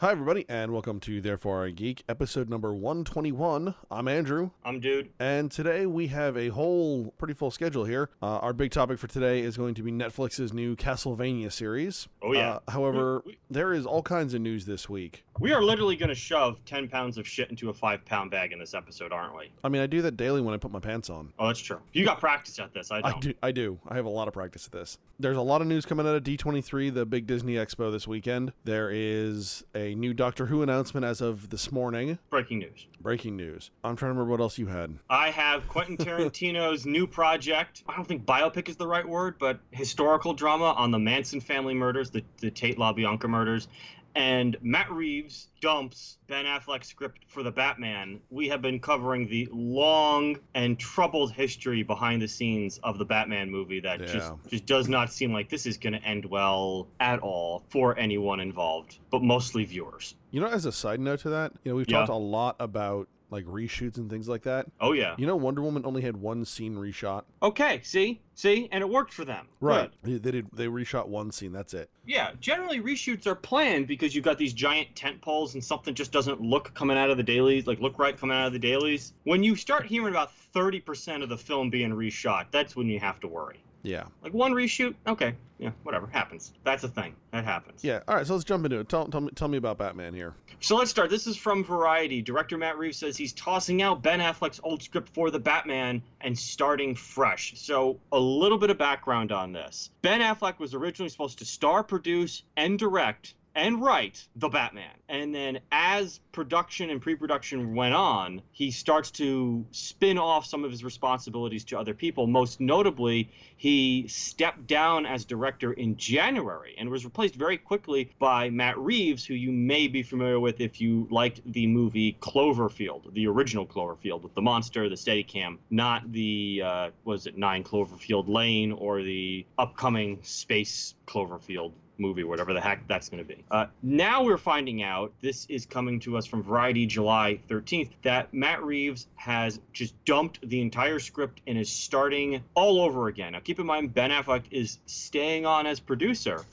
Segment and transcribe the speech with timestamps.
[0.00, 3.74] Hi, everybody, and welcome to Therefore I Geek, episode number 121.
[3.90, 5.10] I'm Andrew, I'm dude.
[5.20, 8.08] and today we have a whole pretty full schedule here.
[8.22, 12.08] Uh, our big topic for today is going to be Netflix's new Castlevania series.
[12.22, 12.60] Oh, yeah.
[12.66, 15.22] Uh, however, We- we- there is all kinds of news this week.
[15.40, 18.52] We are literally going to shove 10 pounds of shit into a 5 pound bag
[18.52, 19.50] in this episode, aren't we?
[19.64, 21.32] I mean, I do that daily when I put my pants on.
[21.38, 21.78] Oh, that's true.
[21.94, 22.90] You got practice at this.
[22.90, 23.16] I don't.
[23.16, 23.34] I do.
[23.44, 23.78] I do.
[23.88, 24.98] I have a lot of practice at this.
[25.18, 28.52] There's a lot of news coming out of D23, the big Disney Expo this weekend.
[28.64, 32.18] There is a new Doctor Who announcement as of this morning.
[32.28, 32.86] Breaking news.
[33.00, 33.70] Breaking news.
[33.82, 34.98] I'm trying to remember what else you had.
[35.08, 37.82] I have Quentin Tarantino's new project.
[37.88, 41.72] I don't think biopic is the right word, but historical drama on the Manson family
[41.72, 43.68] murders, the, the Tate LaBianca murders.
[44.14, 48.20] And Matt Reeves dumps Ben Affleck's script for the Batman.
[48.30, 53.50] We have been covering the long and troubled history behind the scenes of the Batman
[53.50, 57.20] movie that just just does not seem like this is going to end well at
[57.20, 60.16] all for anyone involved, but mostly viewers.
[60.32, 61.98] You know, as a side note to that, you know, we've Yeah.
[61.98, 64.66] talked a lot about like reshoots and things like that.
[64.80, 65.14] Oh yeah.
[65.16, 67.22] You know, Wonder Woman only had one scene reshot.
[67.42, 68.20] Okay, see?
[68.34, 68.68] See?
[68.72, 69.46] And it worked for them.
[69.60, 69.90] Good.
[70.02, 70.46] They did.
[70.52, 71.52] They reshot one scene.
[71.52, 71.90] That's it.
[72.06, 76.12] Yeah, generally reshoots are planned because you've got these giant tent poles and something just
[76.12, 79.12] doesn't look coming out of the dailies, like look right coming out of the dailies.
[79.24, 83.20] When you start hearing about 30% of the film being reshot, that's when you have
[83.20, 83.62] to worry.
[83.82, 84.04] Yeah.
[84.22, 86.52] Like one reshoot, okay, yeah, whatever, happens.
[86.64, 87.14] That's a thing.
[87.32, 87.82] That happens.
[87.82, 88.00] Yeah.
[88.08, 88.26] All right.
[88.26, 88.88] So let's jump into it.
[88.88, 90.34] Tell, tell me tell me about Batman here.
[90.62, 91.08] So let's start.
[91.08, 92.20] This is from Variety.
[92.20, 96.38] Director Matt Reeves says he's tossing out Ben Affleck's old script for the Batman and
[96.38, 97.54] starting fresh.
[97.56, 99.88] So, a little bit of background on this.
[100.02, 104.90] Ben Affleck was originally supposed to star, produce, and direct and write the Batman.
[105.10, 110.70] And then as production and pre-production went on, he starts to spin off some of
[110.70, 112.26] his responsibilities to other people.
[112.26, 118.48] Most notably, he stepped down as director in January and was replaced very quickly by
[118.48, 123.26] Matt Reeves, who you may be familiar with if you liked the movie Cloverfield, the
[123.26, 128.72] original Cloverfield with the monster, the Steadicam, not the uh, was it Nine Cloverfield Lane
[128.72, 133.44] or the upcoming Space Cloverfield movie, whatever the heck that's going to be.
[133.50, 138.32] Uh, now we're finding out, this is coming to us from Variety July 13th, that
[138.32, 143.32] Matt Reeves has just dumped the entire script and is starting all over again.
[143.32, 146.44] Now, keep in mind, Ben Affleck is staying on as producer.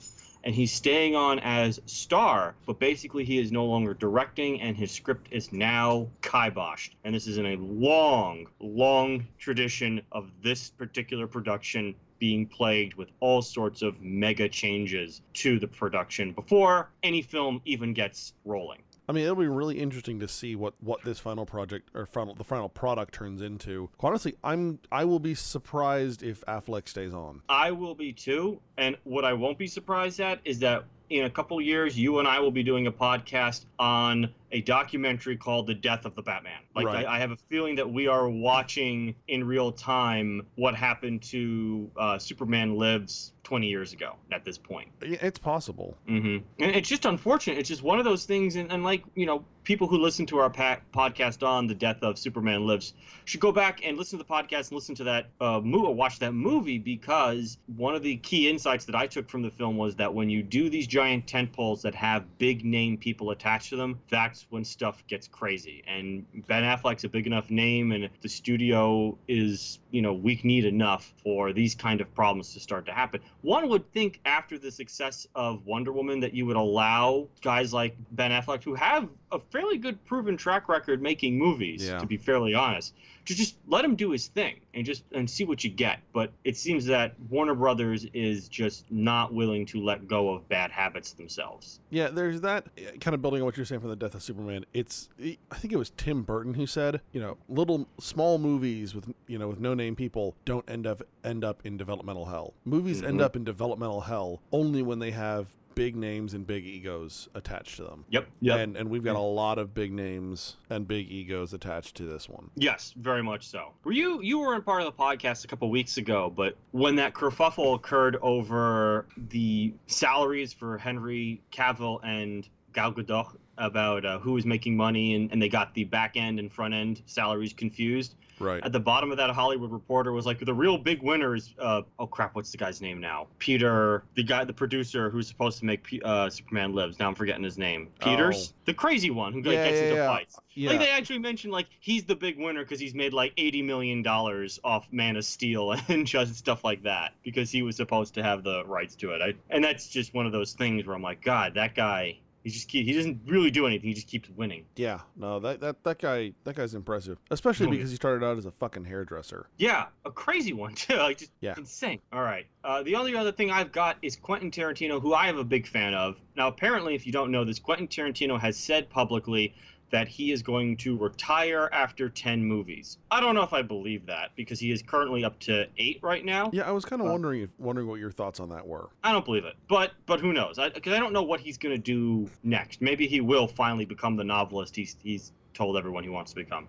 [0.44, 4.91] And he's staying on as star, but basically he is no longer directing, and his
[4.91, 6.91] script is now kiboshed.
[7.03, 13.10] And this is in a long, long tradition of this particular production being plagued with
[13.20, 18.82] all sorts of mega changes to the production before any film even gets rolling.
[19.07, 22.35] I mean, it'll be really interesting to see what what this final project or final
[22.35, 23.90] the final product turns into.
[24.00, 27.41] Honestly, I'm I will be surprised if Affleck stays on.
[27.47, 31.29] I will be too, and what I won't be surprised at is that in a
[31.29, 35.74] couple years, you and I will be doing a podcast on a documentary called The
[35.74, 36.59] Death of the Batman.
[36.75, 37.06] Like, Right.
[37.06, 41.89] I, I have a feeling that we are watching in real time what happened to
[41.97, 44.90] uh, Superman Lives 20 years ago at this point.
[45.00, 45.97] It's possible.
[46.06, 47.58] hmm And it's just unfortunate.
[47.58, 48.58] It's just one of those things.
[48.58, 52.02] And, and like, you know, people who listen to our pa- podcast on the death
[52.02, 52.94] of Superman Lives
[53.26, 56.20] should go back and listen to the podcast and listen to that uh, movie, watch
[56.20, 59.98] that movie, because one of the key insights that I took from the film was
[59.98, 63.76] that when you do these giant tent poles that have big name people attached to
[63.76, 65.84] them, that's when stuff gets crazy.
[65.86, 70.64] And Ben Affleck's a big enough name, and the studio is, you know, weak kneed
[70.64, 73.20] enough for these kind of problems to start to happen.
[73.42, 77.98] One would think after the success of Wonder Woman that you would allow guys like
[78.12, 81.97] Ben Affleck, who have a fairly good proven track record making movies, Yeah.
[82.00, 82.94] to be fairly honest,
[83.25, 86.00] to just let him do his thing and just and see what you get.
[86.13, 90.72] But it seems that Warner Brothers is just not willing to let go of bad
[90.72, 91.79] habits themselves.
[91.90, 94.22] Yeah, there's that uh, kind of building on what you're saying from the death of
[94.23, 94.66] Superman.
[94.73, 99.12] It's I think it was Tim Burton who said, you know, little small movies with
[99.28, 102.53] you know with no name people don't end up end up in developmental hell.
[102.63, 103.24] Movies end Mhm.
[103.24, 105.47] up in developmental hell only when they have
[105.78, 108.06] big names and big egos attached to them.
[108.10, 108.28] Yep.
[108.60, 109.20] And and we've got mm.
[109.20, 112.50] a lot of big names and big egos attached to this one.
[112.56, 113.74] Yes, very much so.
[113.84, 117.13] Were you you weren't part of the podcast a couple weeks ago, but when that
[117.13, 124.45] kerfuffle occurred over the salaries for Henry Cavill and Gal Gadot about uh, who was
[124.45, 128.15] making money and, and they got the back end and front end salaries confused.
[128.39, 128.63] Right.
[128.63, 131.81] At the bottom of that Hollywood Reporter was like the real big winner is uh,
[131.98, 135.65] oh crap what's the guy's name now Peter the guy the producer who's supposed to
[135.65, 139.42] make P- uh, Superman Lives now I'm forgetting his name Peters the crazy one who
[139.42, 140.07] like, Yeah, gets yeah, into yeah.
[140.07, 140.69] fights Yeah.
[140.69, 144.03] like they actually mentioned like he's the big winner because he's made like eighty million
[144.03, 148.24] dollars off Man of Steel and just stuff like that because he was supposed to
[148.24, 149.21] have the rights to it.
[149.24, 152.19] I, and that's just one of those things where I'm like, God, that guy.
[152.48, 153.90] He just keep, he doesn't really do anything.
[153.90, 154.64] He just keeps winning.
[154.78, 158.38] Yeah, no, that that that guy that guy's impressive, especially Oh, because he started out
[158.38, 159.48] as a fucking hairdresser.
[159.58, 160.96] Yeah, a crazy one too.
[160.96, 161.56] Like just Yeah.
[161.58, 162.00] insane.
[162.14, 162.46] All right.
[162.64, 165.68] Uh, the only other thing I've got is Quentin Tarantino, who I am a big
[165.68, 166.16] fan of.
[166.38, 169.54] Now, apparently, if you don't know this, Quentin Tarantino has said publicly
[169.89, 172.98] that he is going to retire after 10 movies.
[173.10, 176.25] I don't know if I believe that because he is currently up to 8 right
[176.25, 176.50] now.
[176.51, 178.89] Yeah, I was kind of wondering wondering what your thoughts on that were.
[179.04, 179.56] I don't believe it.
[179.68, 180.60] But but who knows?
[180.60, 182.81] I cuz I don't know what he's going to do next.
[182.81, 186.68] Maybe he will finally become the novelist he's he's told everyone he wants to become.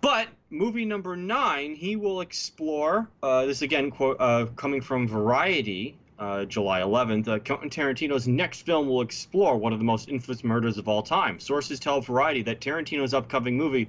[0.00, 3.08] But movie number nine, he will explore.
[3.22, 7.28] Uh, this again, quote, uh, coming from Variety, uh, July 11th.
[7.28, 11.02] Uh, Quentin Tarantino's next film will explore one of the most infamous murders of all
[11.02, 11.40] time.
[11.40, 13.88] Sources tell Variety that Tarantino's upcoming movie,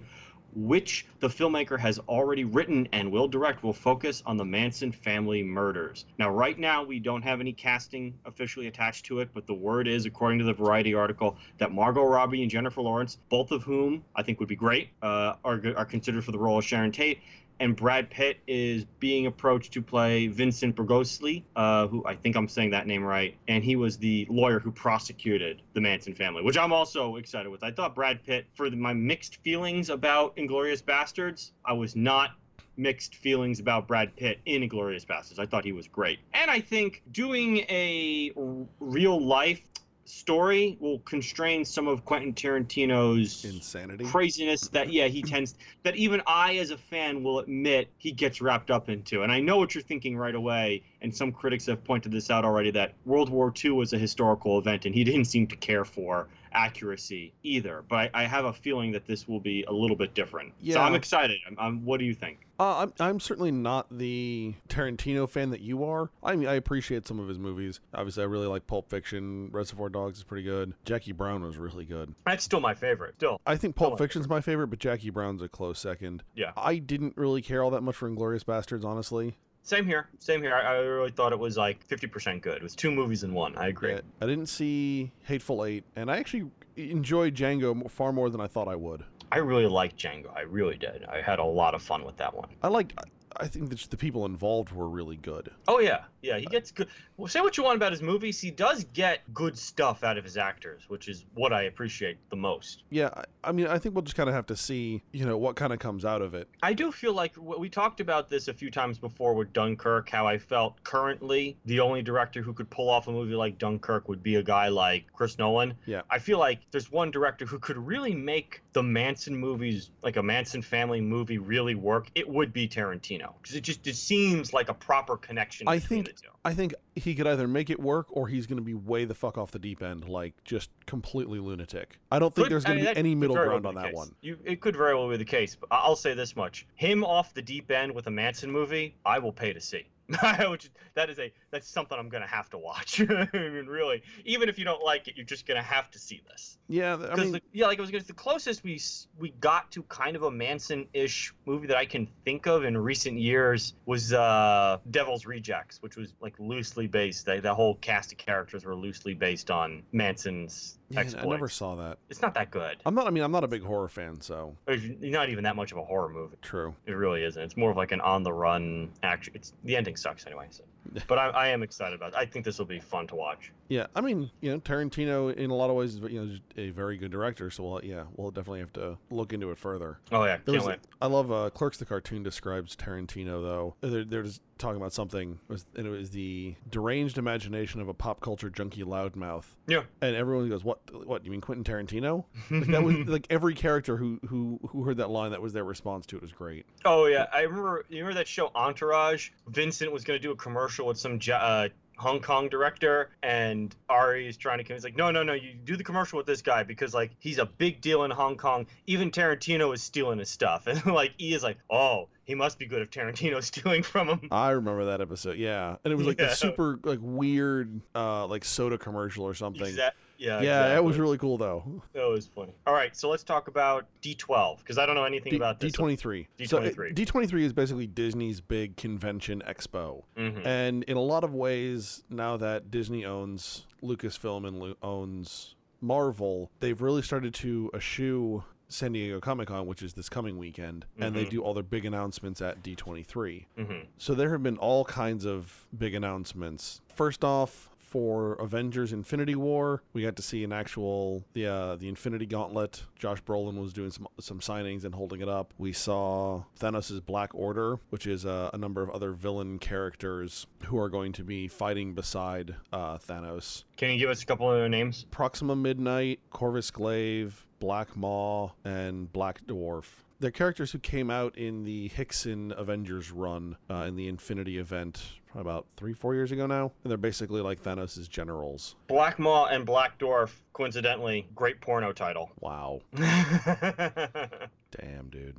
[0.55, 5.41] which the filmmaker has already written and will direct, will focus on the Manson family
[5.41, 6.05] murders.
[6.19, 9.87] Now, right now, we don't have any casting officially attached to it, but the word
[9.87, 14.03] is, according to the Variety article, that Margot Robbie and Jennifer Lawrence, both of whom
[14.15, 17.19] I think would be great, uh, are, are considered for the role of Sharon Tate.
[17.59, 22.47] And Brad Pitt is being approached to play Vincent Bergosli, uh, who I think I'm
[22.47, 26.57] saying that name right, and he was the lawyer who prosecuted the Manson family, which
[26.57, 27.63] I'm also excited with.
[27.63, 32.31] I thought Brad Pitt, for the, my mixed feelings about Inglorious Bastards, I was not
[32.75, 35.39] mixed feelings about Brad Pitt in Inglorious Bastards.
[35.39, 39.61] I thought he was great, and I think doing a r- real life
[40.05, 44.05] story will constrain some of Quentin Tarantino's Insanity.
[44.05, 48.41] craziness that yeah he tends that even I as a fan will admit he gets
[48.41, 49.23] wrapped up into.
[49.23, 50.83] And I know what you're thinking right away.
[51.01, 54.57] And some critics have pointed this out already that World War II was a historical
[54.57, 57.83] event and he didn't seem to care for accuracy either.
[57.87, 60.53] But I, I have a feeling that this will be a little bit different.
[60.61, 60.75] Yeah.
[60.75, 61.39] So I'm excited.
[61.47, 62.39] I'm, I'm, what do you think?
[62.63, 66.09] Uh, I'm I'm certainly not the Tarantino fan that you are.
[66.23, 67.81] I mean, I appreciate some of his movies.
[67.93, 69.49] Obviously, I really like Pulp Fiction.
[69.51, 70.73] Reservoir Dogs is pretty good.
[70.85, 72.15] Jackie Brown was really good.
[72.25, 73.15] That's still my favorite.
[73.17, 73.41] Still.
[73.45, 76.23] I think Still Pulp my Fiction's my favorite, but Jackie Brown's a close second.
[76.35, 76.53] Yeah.
[76.55, 79.37] I didn't really care all that much for Inglorious Bastards, honestly.
[79.63, 80.07] Same here.
[80.19, 80.53] Same here.
[80.53, 82.55] I, I really thought it was like 50% good.
[82.55, 83.57] It was two movies in one.
[83.57, 83.91] I agree.
[83.91, 88.47] Yeah, I didn't see Hateful Eight, and I actually enjoyed Django far more than I
[88.47, 89.03] thought I would.
[89.33, 90.31] I really liked Django.
[90.35, 91.05] I really did.
[91.05, 92.49] I had a lot of fun with that one.
[92.61, 92.93] I liked.
[93.37, 95.49] I think that the people involved were really good.
[95.67, 96.37] Oh yeah, yeah.
[96.37, 96.87] He gets good.
[97.17, 100.23] Well, say what you want about his movies, he does get good stuff out of
[100.23, 102.83] his actors, which is what I appreciate the most.
[102.89, 105.37] Yeah, I, I mean, I think we'll just kind of have to see, you know,
[105.37, 106.47] what kind of comes out of it.
[106.61, 110.09] I do feel like we talked about this a few times before with Dunkirk.
[110.09, 114.07] How I felt currently the only director who could pull off a movie like Dunkirk
[114.07, 115.73] would be a guy like Chris Nolan.
[115.85, 116.01] Yeah.
[116.09, 120.23] I feel like there's one director who could really make the Manson movies, like a
[120.23, 122.09] Manson family movie, really work.
[122.15, 125.67] It would be Tarantino because it just it seems like a proper connection.
[125.67, 126.09] I think-.
[126.45, 129.15] I think he could either make it work or he's going to be way the
[129.15, 131.99] fuck off the deep end, like just completely lunatic.
[132.11, 133.83] I don't think Could- there's going mean, to be any middle very well ground on
[133.83, 133.95] that case.
[133.95, 134.15] one.
[134.21, 137.33] You, it could very well be the case, but I'll say this much: him off
[137.33, 139.87] the deep end with a Manson movie, I will pay to see.
[140.49, 143.01] Which that is a that's something I'm gonna have to watch.
[143.09, 146.21] I mean, really, even if you don't like it, you're just gonna have to see
[146.29, 146.57] this.
[146.67, 148.79] Yeah, I mean, the, yeah, like I was gonna, the closest we
[149.19, 153.19] we got to kind of a Manson-ish movie that I can think of in recent
[153.19, 157.25] years was uh, Devil's Rejects, which was like loosely based.
[157.25, 161.75] The, the whole cast of characters were loosely based on Manson's yeah, I never saw
[161.75, 161.97] that.
[162.09, 162.77] It's not that good.
[162.85, 163.07] I'm not.
[163.07, 165.77] I mean, I'm not a big horror fan, so It's not even that much of
[165.77, 166.37] a horror movie.
[166.41, 166.75] true.
[166.85, 167.41] It really isn't.
[167.41, 169.33] It's more of like an on-the-run action.
[169.35, 170.47] It's the ending sucks anyway.
[170.49, 170.63] So.
[171.07, 172.09] But I, I am excited about.
[172.13, 172.15] it.
[172.15, 173.51] I think this will be fun to watch.
[173.67, 176.69] Yeah, I mean, you know, Tarantino in a lot of ways is you know a
[176.71, 177.49] very good director.
[177.49, 179.99] So we'll, yeah, we'll definitely have to look into it further.
[180.11, 180.79] Oh yeah, There can't wait.
[181.01, 183.75] I love uh, Clerks the cartoon describes Tarantino though.
[183.81, 188.21] They're, they're just talking about something, and it was the deranged imagination of a pop
[188.21, 189.45] culture junkie loudmouth.
[189.67, 189.83] Yeah.
[190.01, 190.79] And everyone goes, "What?
[191.07, 191.25] What?
[191.25, 195.09] You mean Quentin Tarantino?" Like, that was like every character who who who heard that
[195.09, 195.31] line.
[195.31, 196.21] That was their response to it.
[196.21, 196.65] Was great.
[196.85, 197.85] Oh yeah, I remember.
[197.89, 199.29] You remember that show Entourage?
[199.47, 204.27] Vincent was going to do a commercial with some uh, Hong Kong director, and Ari
[204.27, 206.63] is trying to convince, like, no, no, no, you do the commercial with this guy
[206.63, 208.65] because like he's a big deal in Hong Kong.
[208.87, 212.65] Even Tarantino is stealing his stuff, and like E is like, oh, he must be
[212.65, 214.27] good if Tarantino's stealing from him.
[214.31, 215.37] I remember that episode.
[215.37, 216.27] Yeah, and it was like Yeah.
[216.29, 219.65] the super like weird uh like soda commercial or something.
[219.67, 221.81] Exact- yeah, yeah, it was really cool though.
[221.93, 222.53] That was funny.
[222.65, 225.71] All right, so let's talk about D12 because I don't know anything D about this.
[225.73, 226.27] twenty three.
[226.39, 226.95] D23.
[226.95, 230.03] D twenty three is basically Disney's big convention expo.
[230.17, 230.45] Mhm.
[230.45, 236.49] And in a lot of ways, now that Disney owns Lucasfilm and Lu- owns Marvel,
[236.61, 241.13] they've really started to eschew San Diego Comic Con, which is this coming weekend, and
[241.15, 241.29] they Mhm.
[241.29, 243.45] do all their big announcements at D23.
[243.57, 243.85] Mhm.
[243.97, 246.81] So there have been all kinds of big announcements.
[246.95, 249.83] First off, for Avengers: Infinity War.
[249.93, 252.85] We got to see an actual the uh, the Infinity Gauntlet.
[252.97, 255.53] Josh Brolin was doing some some signings and holding it up.
[255.59, 260.79] We saw Thanos' Black Order, which is uh, a number of other villain characters who
[260.79, 263.63] are going to be fighting beside uh, Thanos.
[263.77, 265.05] Can you give us a couple of their names?
[265.11, 269.85] Proxima Midnight, Corvus Glaive, Black Maw, and Black Dwarf.
[270.19, 275.03] They're characters who came out in the Hickman Avengers run uh, in the Infinity event
[275.33, 276.71] probably about three, four years ago now.
[276.83, 278.75] And they're basically like Thanos' generals.
[278.87, 282.31] Black Maw and Black Dwarf, coincidentally, great porno title.
[282.39, 282.81] Wow.
[282.93, 285.35] Damn, dude.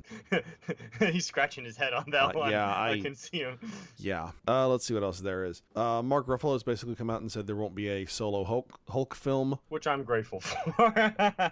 [1.11, 2.51] He's scratching his head on that Uh, one.
[2.51, 2.91] yeah, I...
[2.91, 3.57] I- can see him.
[3.97, 4.31] Yeah.
[4.47, 5.61] Uh, let's see what else there is.
[5.75, 8.77] Uh, Mark Ruffalo has basically come out and said there won't be a solo Hulk
[8.89, 9.57] Hulk film.
[9.69, 10.93] Which I'm grateful for.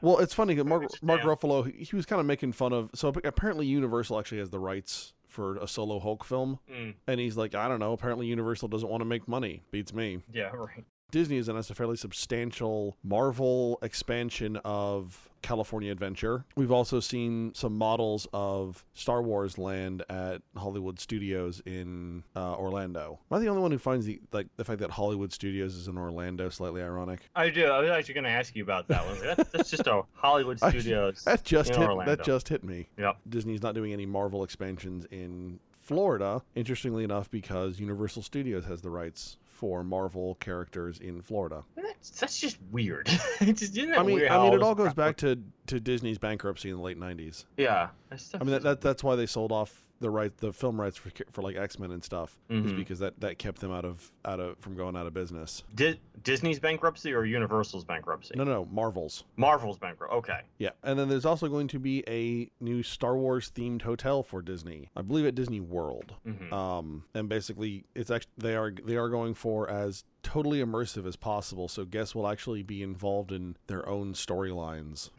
[0.01, 0.55] Well, it's funny.
[0.55, 2.89] 'cause Mark Mark Ruffalo he, he was kind of making fun of.
[2.93, 7.35] So apparently Universal actually has the rights for a solo Hulk film, Mm, and he's
[7.35, 7.91] like, I don't know.
[7.93, 9.63] Apparently Universal doesn't want to make money.
[9.71, 10.19] Beats me.
[10.31, 10.85] yeah, right.
[11.11, 16.45] Disney has announced a fairly substantial Marvel expansion of California Adventure.
[16.55, 23.19] We've also seen some models of Star Wars land at Hollywood Studios in uh, Orlando.
[23.29, 25.87] Am I the only one who finds the like the fact that Hollywood Studios is
[25.87, 27.29] in Orlando slightly ironic?
[27.35, 27.65] I do.
[27.65, 29.19] I was actually going to ask you about that one.
[29.19, 31.23] That, that's just a Hollywood I- Studios.
[31.25, 31.79] That just hit.
[31.79, 32.15] Orlando.
[32.15, 32.87] That just hit me.
[32.97, 33.17] Yep.
[33.29, 36.41] Disney's not doing any Marvel expansions in Florida.
[36.55, 41.63] Interestingly enough, because Universal Studios has the rights for Marvel characters in Florida.
[41.75, 43.07] That's, that's just weird.
[43.41, 46.17] Just, isn't that I mean, weird I mean, it all goes back to, to Disney's
[46.17, 47.45] bankruptcy in the late '90s.
[47.57, 47.89] Yeah.
[48.11, 51.11] I mean, that, that that's why they sold off the right the film rights for
[51.31, 52.75] for like X Men and stuff, is Mhm.
[52.75, 55.63] because that that kept them out of out of from going out of business.
[55.75, 58.33] Di- Disney's bankruptcy or Universal's bankruptcy?
[58.35, 59.23] No, no, no, Marvel's.
[59.37, 60.13] Marvel's bankrupt.
[60.13, 60.41] Okay.
[60.57, 64.41] Yeah, and then there's also going to be a new Star Wars themed hotel for
[64.41, 64.89] Disney.
[64.95, 66.15] I believe at Disney World.
[66.25, 71.05] hmm Um, and basically, it's actually they are they are going for as totally immersive
[71.05, 71.67] as possible.
[71.67, 75.09] So guests will actually be involved in their own storylines.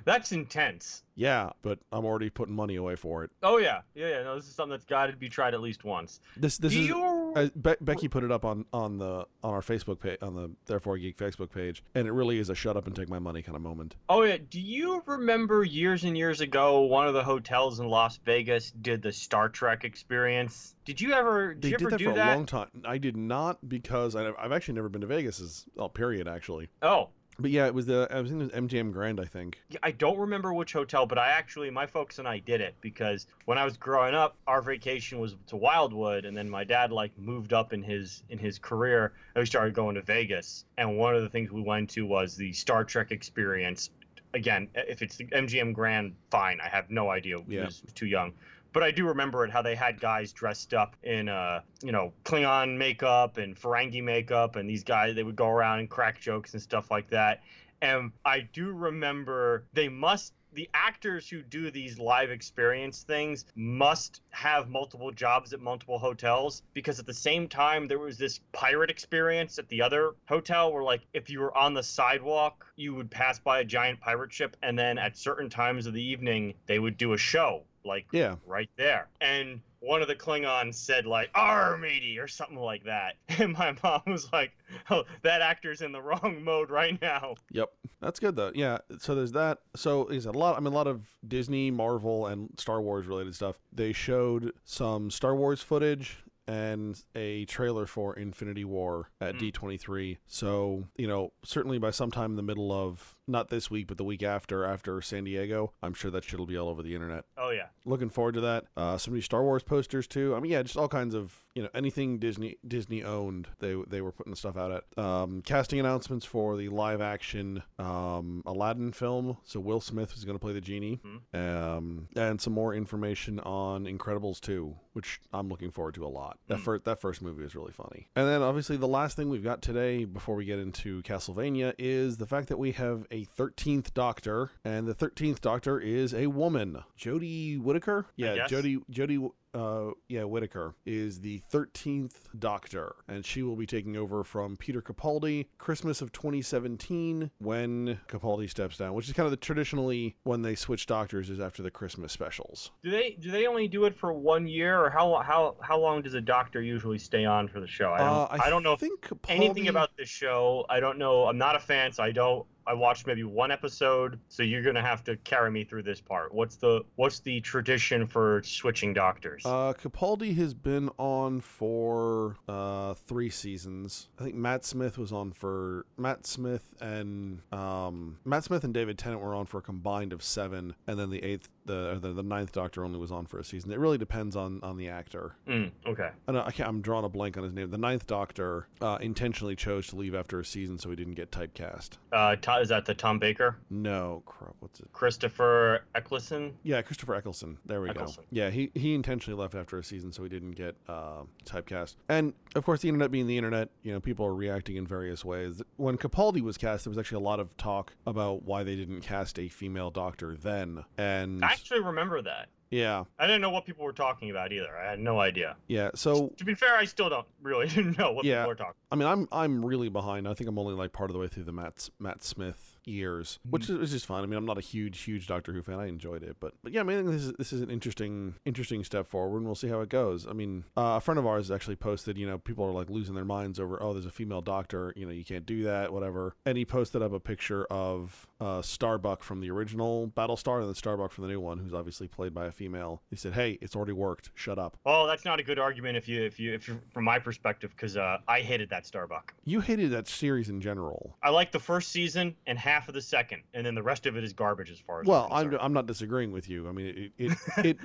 [0.04, 1.02] That's intense.
[1.14, 3.30] Yeah, but I'm already putting money away for it.
[3.42, 4.22] Oh yeah, yeah, yeah.
[4.24, 6.20] No, this is something that's got to be tried at least once.
[6.36, 6.86] This this Do is.
[6.88, 7.32] you?
[7.34, 10.50] Uh, Be- Becky put it up on, on the on our Facebook page on the
[10.66, 13.40] Therefore Geek Facebook page, and it really is a shut up and take my money
[13.40, 13.96] kind of moment.
[14.10, 14.36] Oh yeah.
[14.50, 19.00] Do you remember years and years ago, one of the hotels in Las Vegas did
[19.00, 20.74] the Star Trek experience?
[20.86, 21.52] Did you ever?
[21.52, 22.32] Did They you did ever that do for that?
[22.32, 22.70] a long time.
[22.84, 25.40] I did not because I, I've actually never been to Vegas.
[25.40, 26.68] Is oh, uh, period actually.
[26.80, 29.60] Oh, But yeah, it was the I was in the MGM Grand, I think.
[29.68, 32.76] Yeah, I don't remember which hotel, but I actually, my folks and I did it
[32.80, 36.92] because when I was growing up, our vacation was to Wildwood, and then my dad
[36.92, 40.64] like moved up in his in his career, and we started going to Vegas.
[40.78, 43.90] And one of the things we went to was the Star Trek experience.
[44.34, 46.60] Again, if it's the MGM Grand, fine.
[46.60, 47.36] I have no idea.
[47.48, 47.64] Yeah.
[47.64, 48.32] Was too young.
[48.76, 52.12] But I do remember it how they had guys dressed up in uh you know
[52.24, 56.52] Klingon makeup and Ferengi makeup, and these guys they would go around and crack jokes
[56.52, 57.40] and stuff like that.
[57.80, 64.20] And I do remember they must the actors who do these live experience things must
[64.28, 68.90] have multiple jobs at multiple hotels because at the same time there was this pirate
[68.90, 73.10] experience at the other hotel where like if you were on the sidewalk you would
[73.10, 76.78] pass by a giant pirate ship and then at certain times of the evening they
[76.78, 78.36] would do a show like Yeah.
[78.46, 79.08] right there.
[79.20, 83.14] And one of the Klingons said like "Arr, matey" or something like that.
[83.38, 84.52] And my mom was like,
[84.90, 88.50] "Oh, that actor's in the wrong mode right now." Yep, that's good though.
[88.54, 89.58] Yeah, so there's that.
[89.76, 90.56] So is a lot.
[90.56, 93.58] I mean, a lot of Disney, Marvel, and Star Wars related stuff.
[93.72, 99.52] They showed some Star Wars footage and a trailer for Infinity War at Mm.
[99.52, 100.18] D23.
[100.26, 104.04] So you know, certainly by sometime in the middle of not this week, but the
[104.04, 107.24] week after, after San Diego, I'm sure that shit'll be all over the internet.
[107.36, 107.66] Oh yeah.
[107.84, 108.64] Looking forward to that.
[108.76, 110.34] Uh, some new Star Wars posters too.
[110.34, 113.48] I mean, yeah, just all kinds of you know anything Disney Disney owned.
[113.60, 115.02] They they were putting stuff out at.
[115.02, 119.36] Um, casting announcements for the live action um, Aladdin film.
[119.44, 121.00] So Will Smith is going to play the genie,
[121.34, 126.38] um, and some more information on Incredibles 2, which I'm looking forward to a lot.
[126.48, 126.62] That Mm.
[126.64, 128.08] first that first movie is really funny.
[128.16, 132.16] And then obviously the last thing we've got today before we get into Castlevania is
[132.18, 136.84] the fact that we have a 13th Doctor, and the 13th Doctor is a woman,
[136.98, 138.06] Jodie Whittaker.
[138.16, 138.46] Yeah.
[138.46, 144.22] Jodie Jodie uh, yeah, Whittaker is the 13th Doctor, and she will be taking over
[144.22, 149.36] from Peter Capaldi Christmas of 2017 when Capaldi steps down, which is kind of the
[149.38, 152.70] traditionally when they switch doctors is after the Christmas specials.
[152.82, 156.02] Do they do they only do it for one year, or how how how long
[156.02, 157.92] does a doctor usually stay on for the show?
[157.92, 160.66] I don't Uh, I, don't know Capaldi, anything about this show.
[160.68, 161.24] I don't know.
[161.24, 164.82] I'm not a fan, so I don't I watched maybe one episode, so you're gonna
[164.82, 166.34] have to carry me through this part.
[166.34, 169.45] What's the what's the tradition for switching doctors?
[169.46, 174.08] Uh, Capaldi has been on for uh, three seasons.
[174.18, 178.98] I think Matt Smith was on for Matt Smith and um, Matt Smith and David
[178.98, 182.22] Tennant were on for a combined of seven, and then the eighth, the the, the
[182.22, 183.70] ninth Doctor only was on for a season.
[183.72, 185.36] It really depends on on the actor.
[185.48, 186.10] Mm, okay.
[186.28, 187.70] I, know, I can't, I'm drawing a blank on his name.
[187.70, 191.30] The ninth Doctor uh, intentionally chose to leave after a season so he didn't get
[191.30, 191.98] typecast.
[192.12, 193.58] Uh, is that the Tom Baker?
[193.70, 194.54] No, crap.
[194.60, 194.88] What's it?
[194.92, 196.54] Christopher Eccleston?
[196.62, 197.58] Yeah, Christopher Eccleston.
[197.66, 198.24] There we Eccleston.
[198.24, 198.28] go.
[198.30, 201.96] Yeah, he, he intentionally left after a season so he didn't get uh, typecast.
[202.08, 205.24] And of course, the internet being the internet, you know, people are reacting in various
[205.24, 205.62] ways.
[205.76, 209.00] When Capaldi was cast, there was actually a lot of talk about why they didn't
[209.00, 210.84] cast a female doctor then.
[210.96, 212.48] And I actually remember that.
[212.70, 214.76] yeah, I didn't know what people were talking about either.
[214.76, 215.56] I had no idea.
[215.68, 215.90] yeah.
[215.94, 218.42] So To be fair, I still don't really know what Yeah.
[218.42, 218.74] people are talking.
[218.90, 220.26] I mean, I'm I'm really behind.
[220.28, 223.38] I think I'm only like part of the way through the Matt Matt Smith years,
[223.48, 224.22] which is, is just fine.
[224.22, 225.78] I mean, I'm not a huge huge Doctor Who fan.
[225.78, 227.70] I enjoyed it, but but yeah, I mean, I think this is this is an
[227.70, 230.26] interesting interesting step forward, and we'll see how it goes.
[230.26, 233.14] I mean, uh, a friend of ours actually posted, you know, people are like losing
[233.14, 236.36] their minds over, oh, there's a female Doctor, you know, you can't do that, whatever.
[236.44, 240.74] And he posted up a picture of uh, Starbuck from the original Battlestar and then
[240.74, 243.02] Starbuck from the new one, who's obviously played by a female.
[243.10, 244.30] He said, hey, it's already worked.
[244.34, 244.76] Shut up.
[244.84, 247.70] Well, that's not a good argument if you if you if you from my perspective
[247.70, 249.34] because uh, I hated that Starbuck.
[249.44, 251.16] You hated that series in general.
[251.22, 254.16] I liked the first season and half of the second, and then the rest of
[254.16, 255.58] it is garbage as far as Well, I'm I'm.
[255.60, 256.68] I'm not disagreeing with you.
[256.68, 257.78] I mean, it it, it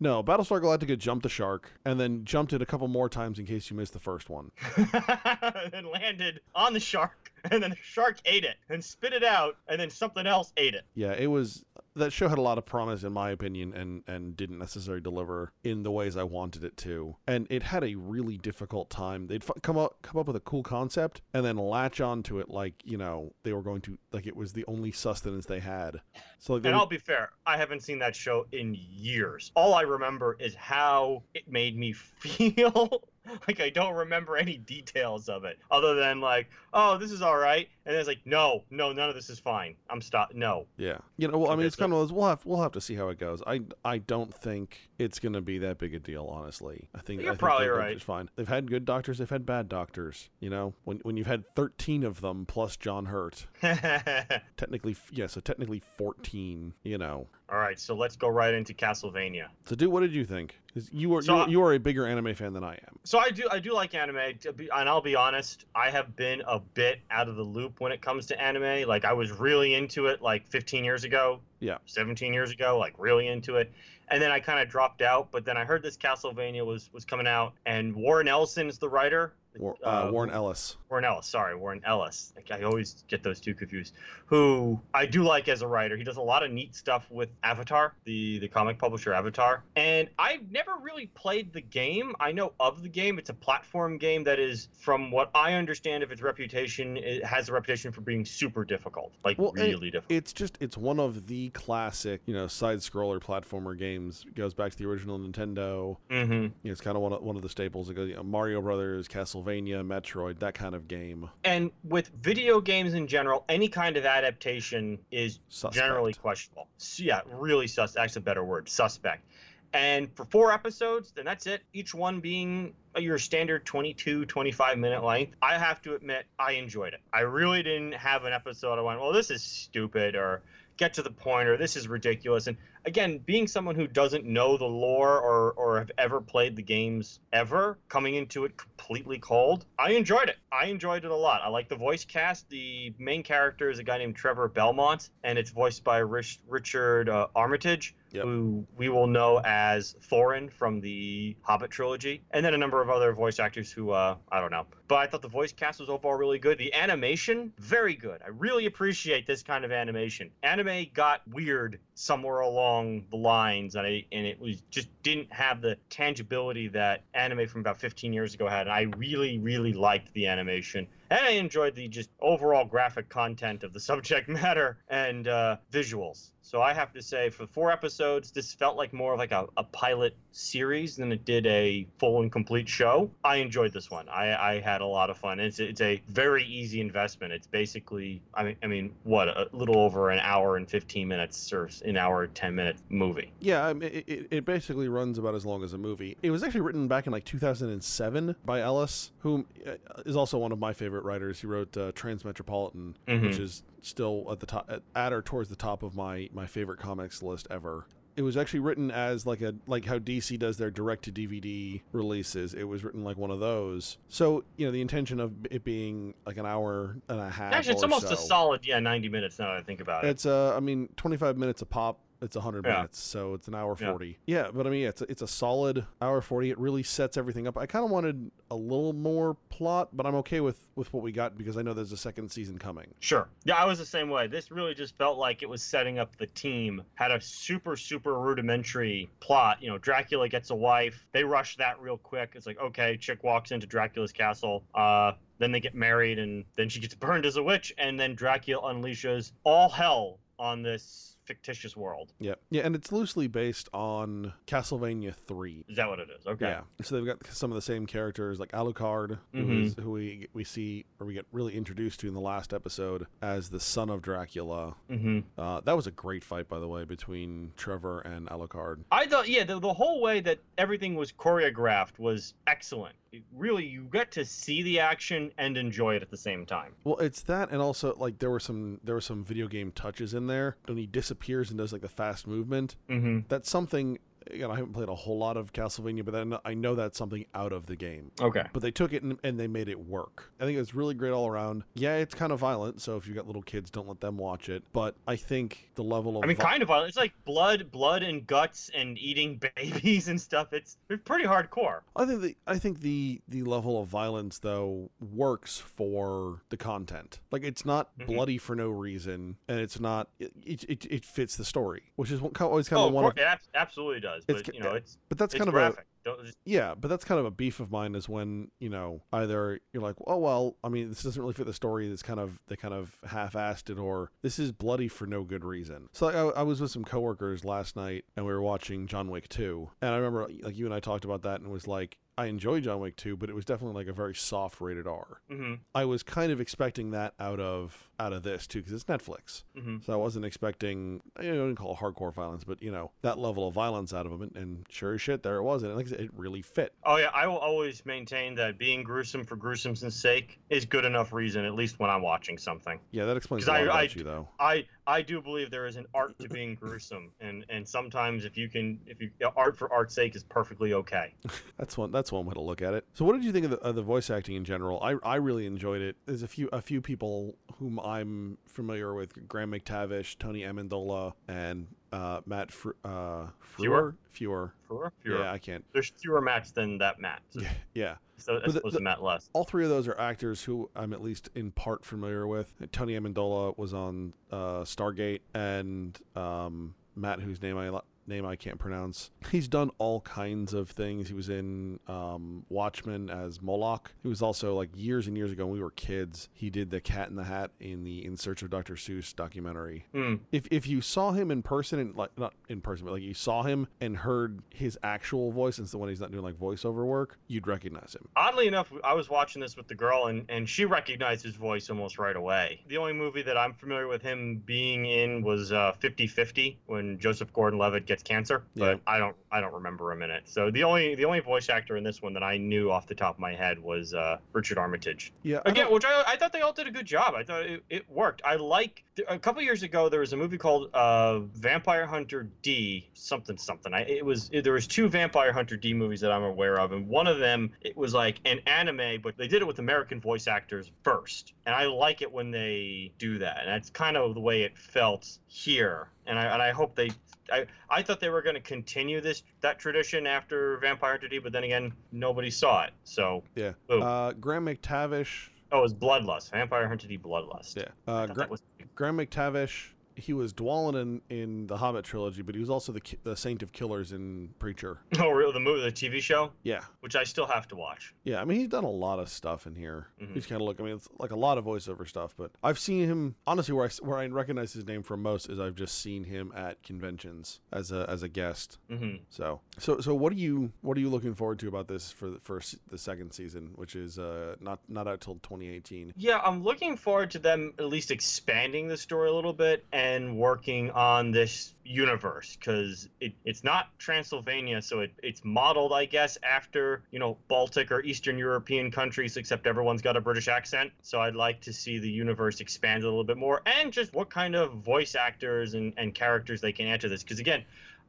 [0.00, 3.46] no Battlestar Galactica jumped the shark and then jumped it a couple more times in
[3.46, 4.50] case you missed the first one.
[5.72, 9.56] and landed on the shark, and then the shark ate it and spit it out,
[9.68, 10.84] and then something else ate it.
[10.94, 11.64] Yeah, it was
[11.96, 15.52] that show had a lot of promise in my opinion and and didn't necessarily deliver
[15.62, 17.16] in the ways I wanted it to.
[17.26, 19.28] And it had a really difficult time.
[19.28, 22.50] They'd f- come up come up with a cool concept and then latch onto it
[22.50, 26.00] like, you know, they were going to like it was the only sustenance they had.
[26.38, 29.52] So like they And would- I'll be fair, I haven't seen that show in years.
[29.54, 33.02] All I remember is how it made me feel.
[33.48, 37.36] like I don't remember any details of it, other than like, oh, this is all
[37.36, 39.74] right, and it's like, no, no, none of this is fine.
[39.90, 40.34] I'm stop.
[40.34, 40.66] No.
[40.76, 42.94] Yeah, you know, well, I mean, it's kind of we'll have we'll have to see
[42.94, 43.42] how it goes.
[43.46, 46.88] I I don't think it's gonna be that big a deal, honestly.
[46.94, 47.92] I think You're I think probably right.
[47.92, 48.30] It's fine.
[48.36, 50.30] They've had good doctors, they've had bad doctors.
[50.40, 53.46] You know, when when you've had thirteen of them plus John Hurt,
[54.56, 56.74] technically, yeah, so technically fourteen.
[56.82, 59.46] You know, all right, so let's go right into Castlevania.
[59.66, 60.60] so dude, what did you think?
[60.90, 62.98] You are So you, I- are- you are a bigger anime fan than I am.
[63.04, 66.16] So I do I do like anime, to be, and I'll be honest, I have
[66.16, 68.88] been a bit out of the loop when it comes to anime.
[68.88, 71.78] Like I was really into it like 15 years ago, Yeah.
[71.86, 73.72] 17 years ago, like really into it,
[74.08, 75.30] and then I kind of dropped out.
[75.32, 78.88] But then I heard this Castlevania was was coming out, and Warren Ellison is the
[78.88, 79.32] writer.
[79.58, 80.76] War, uh, Uh, Warren Ellis.
[80.90, 82.32] Warren Ellis, sorry, Warren Ellis.
[82.36, 83.94] Like, I always get those two confused.
[84.26, 85.96] Who I do like as a writer.
[85.96, 89.64] He does a lot of neat stuff with Avatar, the the comic publisher Avatar.
[89.76, 92.14] And I've never really played the game.
[92.20, 93.18] I know of the game.
[93.18, 97.48] It's a platform game that is, from what I understand of its reputation, it has
[97.48, 100.12] a reputation for being super difficult, like Well, really difficult.
[100.12, 104.24] It's just it's one of the classic, you know, side scroller platformer games.
[104.26, 105.96] It goes back to the original Nintendo.
[106.10, 106.32] mm-hmm.
[106.32, 107.90] You know, it's kind of one of one of the staples.
[107.90, 111.28] It goes, you know, Mario Brothers, Castlevania, Metroid, that kind of game.
[111.44, 115.74] And with video games in general, any kind of adaptation is Suspect.
[115.74, 116.68] generally questionable.
[116.78, 117.92] So, yeah, really sus.
[117.92, 119.24] That's a better word, suspect.
[119.72, 121.62] And for four episodes, then that's it.
[121.72, 125.34] Each one being your standard 22, 25 minute length.
[125.42, 127.00] I have to admit, I enjoyed it.
[127.12, 130.42] I really didn't have an episode I went, well, this is stupid, or
[130.76, 132.46] get to the point, or this is ridiculous.
[132.46, 136.62] And again, being someone who doesn't know the lore or, or have ever played the
[136.62, 140.36] games ever, coming into it completely cold, I enjoyed it.
[140.52, 141.40] I enjoyed it a lot.
[141.42, 142.48] I like the voice cast.
[142.48, 147.08] The main character is a guy named Trevor Belmont, and it's voiced by Rich, Richard
[147.08, 147.94] uh, Armitage.
[148.12, 148.24] Yep.
[148.26, 152.88] Who we will know as Thorin from the Hobbit trilogy, and then a number of
[152.88, 154.66] other voice actors who uh, I don't know.
[154.86, 156.56] But I thought the voice cast was overall really good.
[156.56, 158.22] The animation, very good.
[158.24, 160.30] I really appreciate this kind of animation.
[160.44, 165.60] Anime got weird somewhere along the lines, and, I, and it was just didn't have
[165.60, 168.66] the tangibility that anime from about 15 years ago had.
[168.66, 170.86] And I really, really liked the animation.
[171.10, 176.30] And I enjoyed the just overall graphic content of the subject matter and uh, visuals.
[176.46, 179.46] So I have to say, for four episodes, this felt like more of like a,
[179.56, 183.10] a pilot series than it did a full and complete show.
[183.24, 184.10] I enjoyed this one.
[184.10, 185.40] I, I had a lot of fun.
[185.40, 187.32] It's it's a very easy investment.
[187.32, 191.50] It's basically, I mean, I mean, what a little over an hour and 15 minutes
[191.50, 193.32] or an hour and 10 minute movie.
[193.40, 196.18] Yeah, I mean, it, it, basically runs about as long as a movie.
[196.22, 200.58] It was actually written back in like 2007 by Ellis, who uh, also one of
[200.58, 201.40] my favorite writers.
[201.40, 203.22] He wrote uh, Transmetropolitan, Mhm.
[203.22, 206.46] which is still at the top, at, at or towards the top of my my
[206.46, 207.86] favorite comics list ever.
[208.16, 211.82] It was actually written as like a like how DC does their direct to DVD
[211.92, 212.54] releases.
[212.54, 213.98] It was written like one of those.
[214.08, 217.52] So you know the intention of it being like an hour and a half.
[217.52, 218.14] Actually, it's almost so.
[218.14, 220.10] a solid yeah 90 minutes now that I think about it.
[220.10, 221.98] It's uh, I mean, twenty five minutes a pop.
[222.22, 222.76] It's hundred Yeah.
[222.76, 224.18] minutes, so it's an hour forty.
[224.26, 224.48] Yeah.
[224.52, 226.50] but I mean, it's a, it's a solid hour forty.
[226.50, 227.58] It really sets everything up.
[227.58, 231.12] I kind of wanted a little more plot, but I'm okay with with what we
[231.12, 232.86] got because I know there's a second season coming.
[233.00, 233.28] Sure.
[233.44, 234.26] Yeah, I was the same way.
[234.26, 236.82] This really just felt like it was setting up the team.
[236.94, 239.58] Had a super, super rudimentary plot.
[239.62, 241.06] You know, Dracula gets a wife.
[241.12, 242.32] They rush that real quick.
[242.34, 244.64] It's like, okay, chick walks into Dracula's castle.
[244.74, 248.14] Uh, then they get married, and then she gets burned as a witch, and then
[248.14, 252.12] Dracula unleashes all hell on this fictitious world.
[252.18, 255.64] Yeah, yeah, and it's loosely based on Castlevania Three.
[255.68, 256.26] Is that what it is?
[256.26, 256.46] Okay.
[256.46, 259.64] Yeah, so they've got some of the same characters like Alucard, who, Mhm.
[259.64, 263.06] is, who we we see or we get really introduced to in the last episode
[263.22, 264.76] as the son of Dracula.
[264.90, 265.20] Mm-hmm.
[265.40, 268.84] Uh, that was a great fight, by the way, between Trevor and Alucard.
[268.92, 272.94] I thought, yeah, the, the whole way that everything was choreographed was excellent.
[273.32, 276.72] Really, you get to see the action and enjoy it at the same time.
[276.82, 280.14] Well, it's that, and also like there were some there were some video game touches
[280.14, 280.56] in there.
[280.66, 283.20] When he disappears and does like the fast movement, Mm-hmm.
[283.28, 283.98] that's something.
[284.30, 287.26] Again, I haven't played a whole lot of Castlevania, but then I know that's something
[287.34, 288.10] out of the game.
[288.20, 288.44] Okay.
[288.52, 290.32] But they took it and, and they made it work.
[290.40, 291.64] I think it's really great all around.
[291.74, 294.48] Yeah, it's kind of violent, so if you've got little kids, don't let them watch
[294.48, 294.62] it.
[294.72, 296.88] But I think the level of I mean, vi- kind of violent.
[296.88, 300.52] It's like blood, blood and guts and eating babies and stuff.
[300.52, 301.80] It's, it's pretty hardcore.
[301.96, 307.20] I think the I think the the level of violence though works for the content.
[307.30, 308.06] Like it's not Mhm.
[308.06, 312.20] bloody for no reason, and it's not it it, it fits the story, which is
[312.20, 313.18] what always kind oh, of of one course, of.
[313.18, 314.13] it abs- absolutely does.
[314.16, 315.76] It's But you know, it's But that's it's kind of a.
[316.22, 319.58] Just, yeah, but that's kind of a beef of mine is when you know either
[319.72, 321.90] you're like, oh well, I mean this doesn't really fit the story.
[321.90, 325.44] It's kind of they kind of half-assed it, or this is bloody for no good
[325.44, 325.88] reason.
[325.92, 329.28] So I, I was with some coworkers last night, and we were watching John Wick
[329.30, 331.96] 2, and I remember like you and I talked about that, and it was like
[332.16, 335.20] I enjoy John Wick 2, but it was definitely like a very soft rated R.
[335.30, 338.84] mm-hmm, I was kind of expecting that out of out of this too, because it's
[338.84, 339.44] Netflix.
[339.56, 339.78] mm-hmm.
[339.84, 343.46] So I wasn't expecting, I don't call it hardcore violence, but you know, that level
[343.48, 344.22] of violence out of them.
[344.22, 345.62] And, and sure as shit, there it was.
[345.62, 346.72] And like said, it really fit.
[346.84, 351.12] Oh yeah, I will always maintain that being gruesome for gruesome's sake is good enough
[351.12, 352.78] reason, at least when I'm watching something.
[352.90, 354.28] Yeah, that explains a lot I- about I- you, though.
[354.38, 358.36] I I do believe there is an art to being gruesome, and and sometimes if
[358.36, 361.14] you can, if you art for art's sake is perfectly okay.
[361.58, 361.90] That's one.
[361.90, 362.84] That's one way to look at it.
[362.92, 364.82] So, what did you think of the, of the voice acting in general?
[364.82, 365.96] I, I really enjoyed it.
[366.04, 371.66] There's a few a few people whom I'm familiar with: Graham McTavish, Tony Amendola, and
[371.92, 373.94] uh, Matt Fr- uh, Fewer?
[374.10, 374.54] Fewer.
[374.66, 375.18] Fewer, fewer.
[375.18, 375.64] Yeah, I can't.
[375.72, 377.20] There's fewer Matts than that Matt.
[377.30, 377.94] So, Yeah, yeah.
[378.16, 379.28] so But as the- opposed to Matt less.
[379.32, 382.52] All three of those are actors who I'm at least in part familiar with.
[382.72, 387.68] Tony Amendola was on uh, Stargate, and um, Matt, whose name I
[388.06, 389.10] name I can't pronounce.
[389.30, 391.08] He's done all kinds of things.
[391.08, 393.92] He was in um, Watchmen as Moloch.
[394.02, 396.28] He was also like years and years ago when we were kids.
[396.32, 398.74] He did the Cat in the Hat in the In Search of Dr.
[398.74, 399.86] Seuss documentary.
[399.92, 400.16] Hmm.
[400.32, 403.14] If if you saw him in person and like not in person, but like you
[403.14, 407.18] saw him and heard his actual voice instead when he's not doing like voiceover work,
[407.26, 408.08] you'd recognize him.
[408.16, 411.70] Oddly enough, I was watching this with the girl, and, and she recognized his voice
[411.70, 412.60] almost right away.
[412.68, 417.32] The only movie that I'm familiar with him being in was uh, 50-50 when Joseph
[417.32, 418.80] Gordon-Levitt gets cancer, but Yeah.
[418.86, 420.24] I don't I don't remember him in it.
[420.26, 422.94] So the only the only voice actor in this one that I knew off the
[422.94, 425.12] top of my head was uh, Richard Armitage.
[425.22, 427.14] Yeah, I Again, don't- which I, I thought they all did a good job.
[427.14, 428.22] I thought it, it worked.
[428.24, 432.88] I like a couple years ago there was a movie called uh, Vampire Hunter D
[432.94, 433.72] something something.
[433.74, 436.86] I it was there was two Vampire Hunter D movies that I'm aware of, and
[436.88, 440.26] one of them it was like an anime, but they did it with American voice
[440.28, 444.20] actors first, and I like it when they do that, and that's kind of the
[444.20, 446.90] way it felt here, and I and I hope they.
[447.32, 451.18] I, I thought they were going to continue this that tradition after Vampire Hunter D,
[451.18, 452.72] but then again, nobody saw it.
[452.84, 453.52] So, yeah.
[453.70, 455.28] Uh, Graham McTavish.
[455.50, 456.30] oh, it was Bloodlust.
[456.32, 457.56] Vampire Hunter D Bloodlust.
[457.56, 457.68] Yeah.
[457.88, 458.42] Uh, Gra- was
[458.74, 459.70] Graham McTavish.
[459.96, 463.42] He was Dwalin in, in the Hobbit trilogy, but he was also the the Saint
[463.42, 464.78] of Killers in Preacher.
[464.98, 465.32] oh, really?
[465.32, 467.94] The movie, the TV show, Yeah, which I still have to watch.
[468.04, 468.20] yeah.
[468.20, 469.88] I mean, he's done a lot of stuff in here.
[470.00, 470.14] Mhm.
[470.14, 470.60] He's kind of look.
[470.60, 473.54] I mean, it's like a lot of voiceover stuff, but I've seen him honestly.
[473.54, 476.62] Where I where I recognize his name from most is I've just seen him at
[476.62, 478.58] conventions as a as a guest.
[478.68, 481.90] hmm So so so what are you what are you looking forward to about this
[481.92, 485.92] for the first the second season, which is uh not not out till 2018.
[485.96, 489.83] Yeah, I'm looking forward to them at least expanding the story a little bit and
[490.16, 496.18] working on this universe because it, it's not Transylvania, so it, it's modeled, I guess,
[496.22, 500.72] after you know Baltic or Eastern European countries, except everyone's got a British accent.
[500.82, 504.10] So I'd like to see the universe expand a little bit more, and just what
[504.10, 507.02] kind of voice actors and, and characters they can add to this.
[507.02, 507.44] Because again,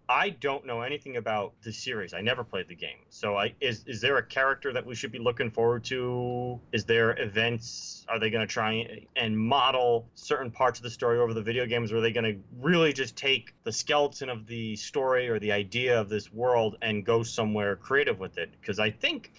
[0.08, 2.14] I don't know anything about the series.
[2.14, 3.00] I never played the game.
[3.10, 6.60] So I is is there a character that we should be looking forward to?
[6.72, 8.06] Is there events?
[8.08, 11.66] Are they going to try and model certain parts of the story over the video
[11.66, 11.92] games?
[11.92, 15.52] Or are they going to really just take the skeleton of the story or the
[15.52, 18.52] idea of this world and go somewhere creative with it?
[18.60, 19.32] Because I think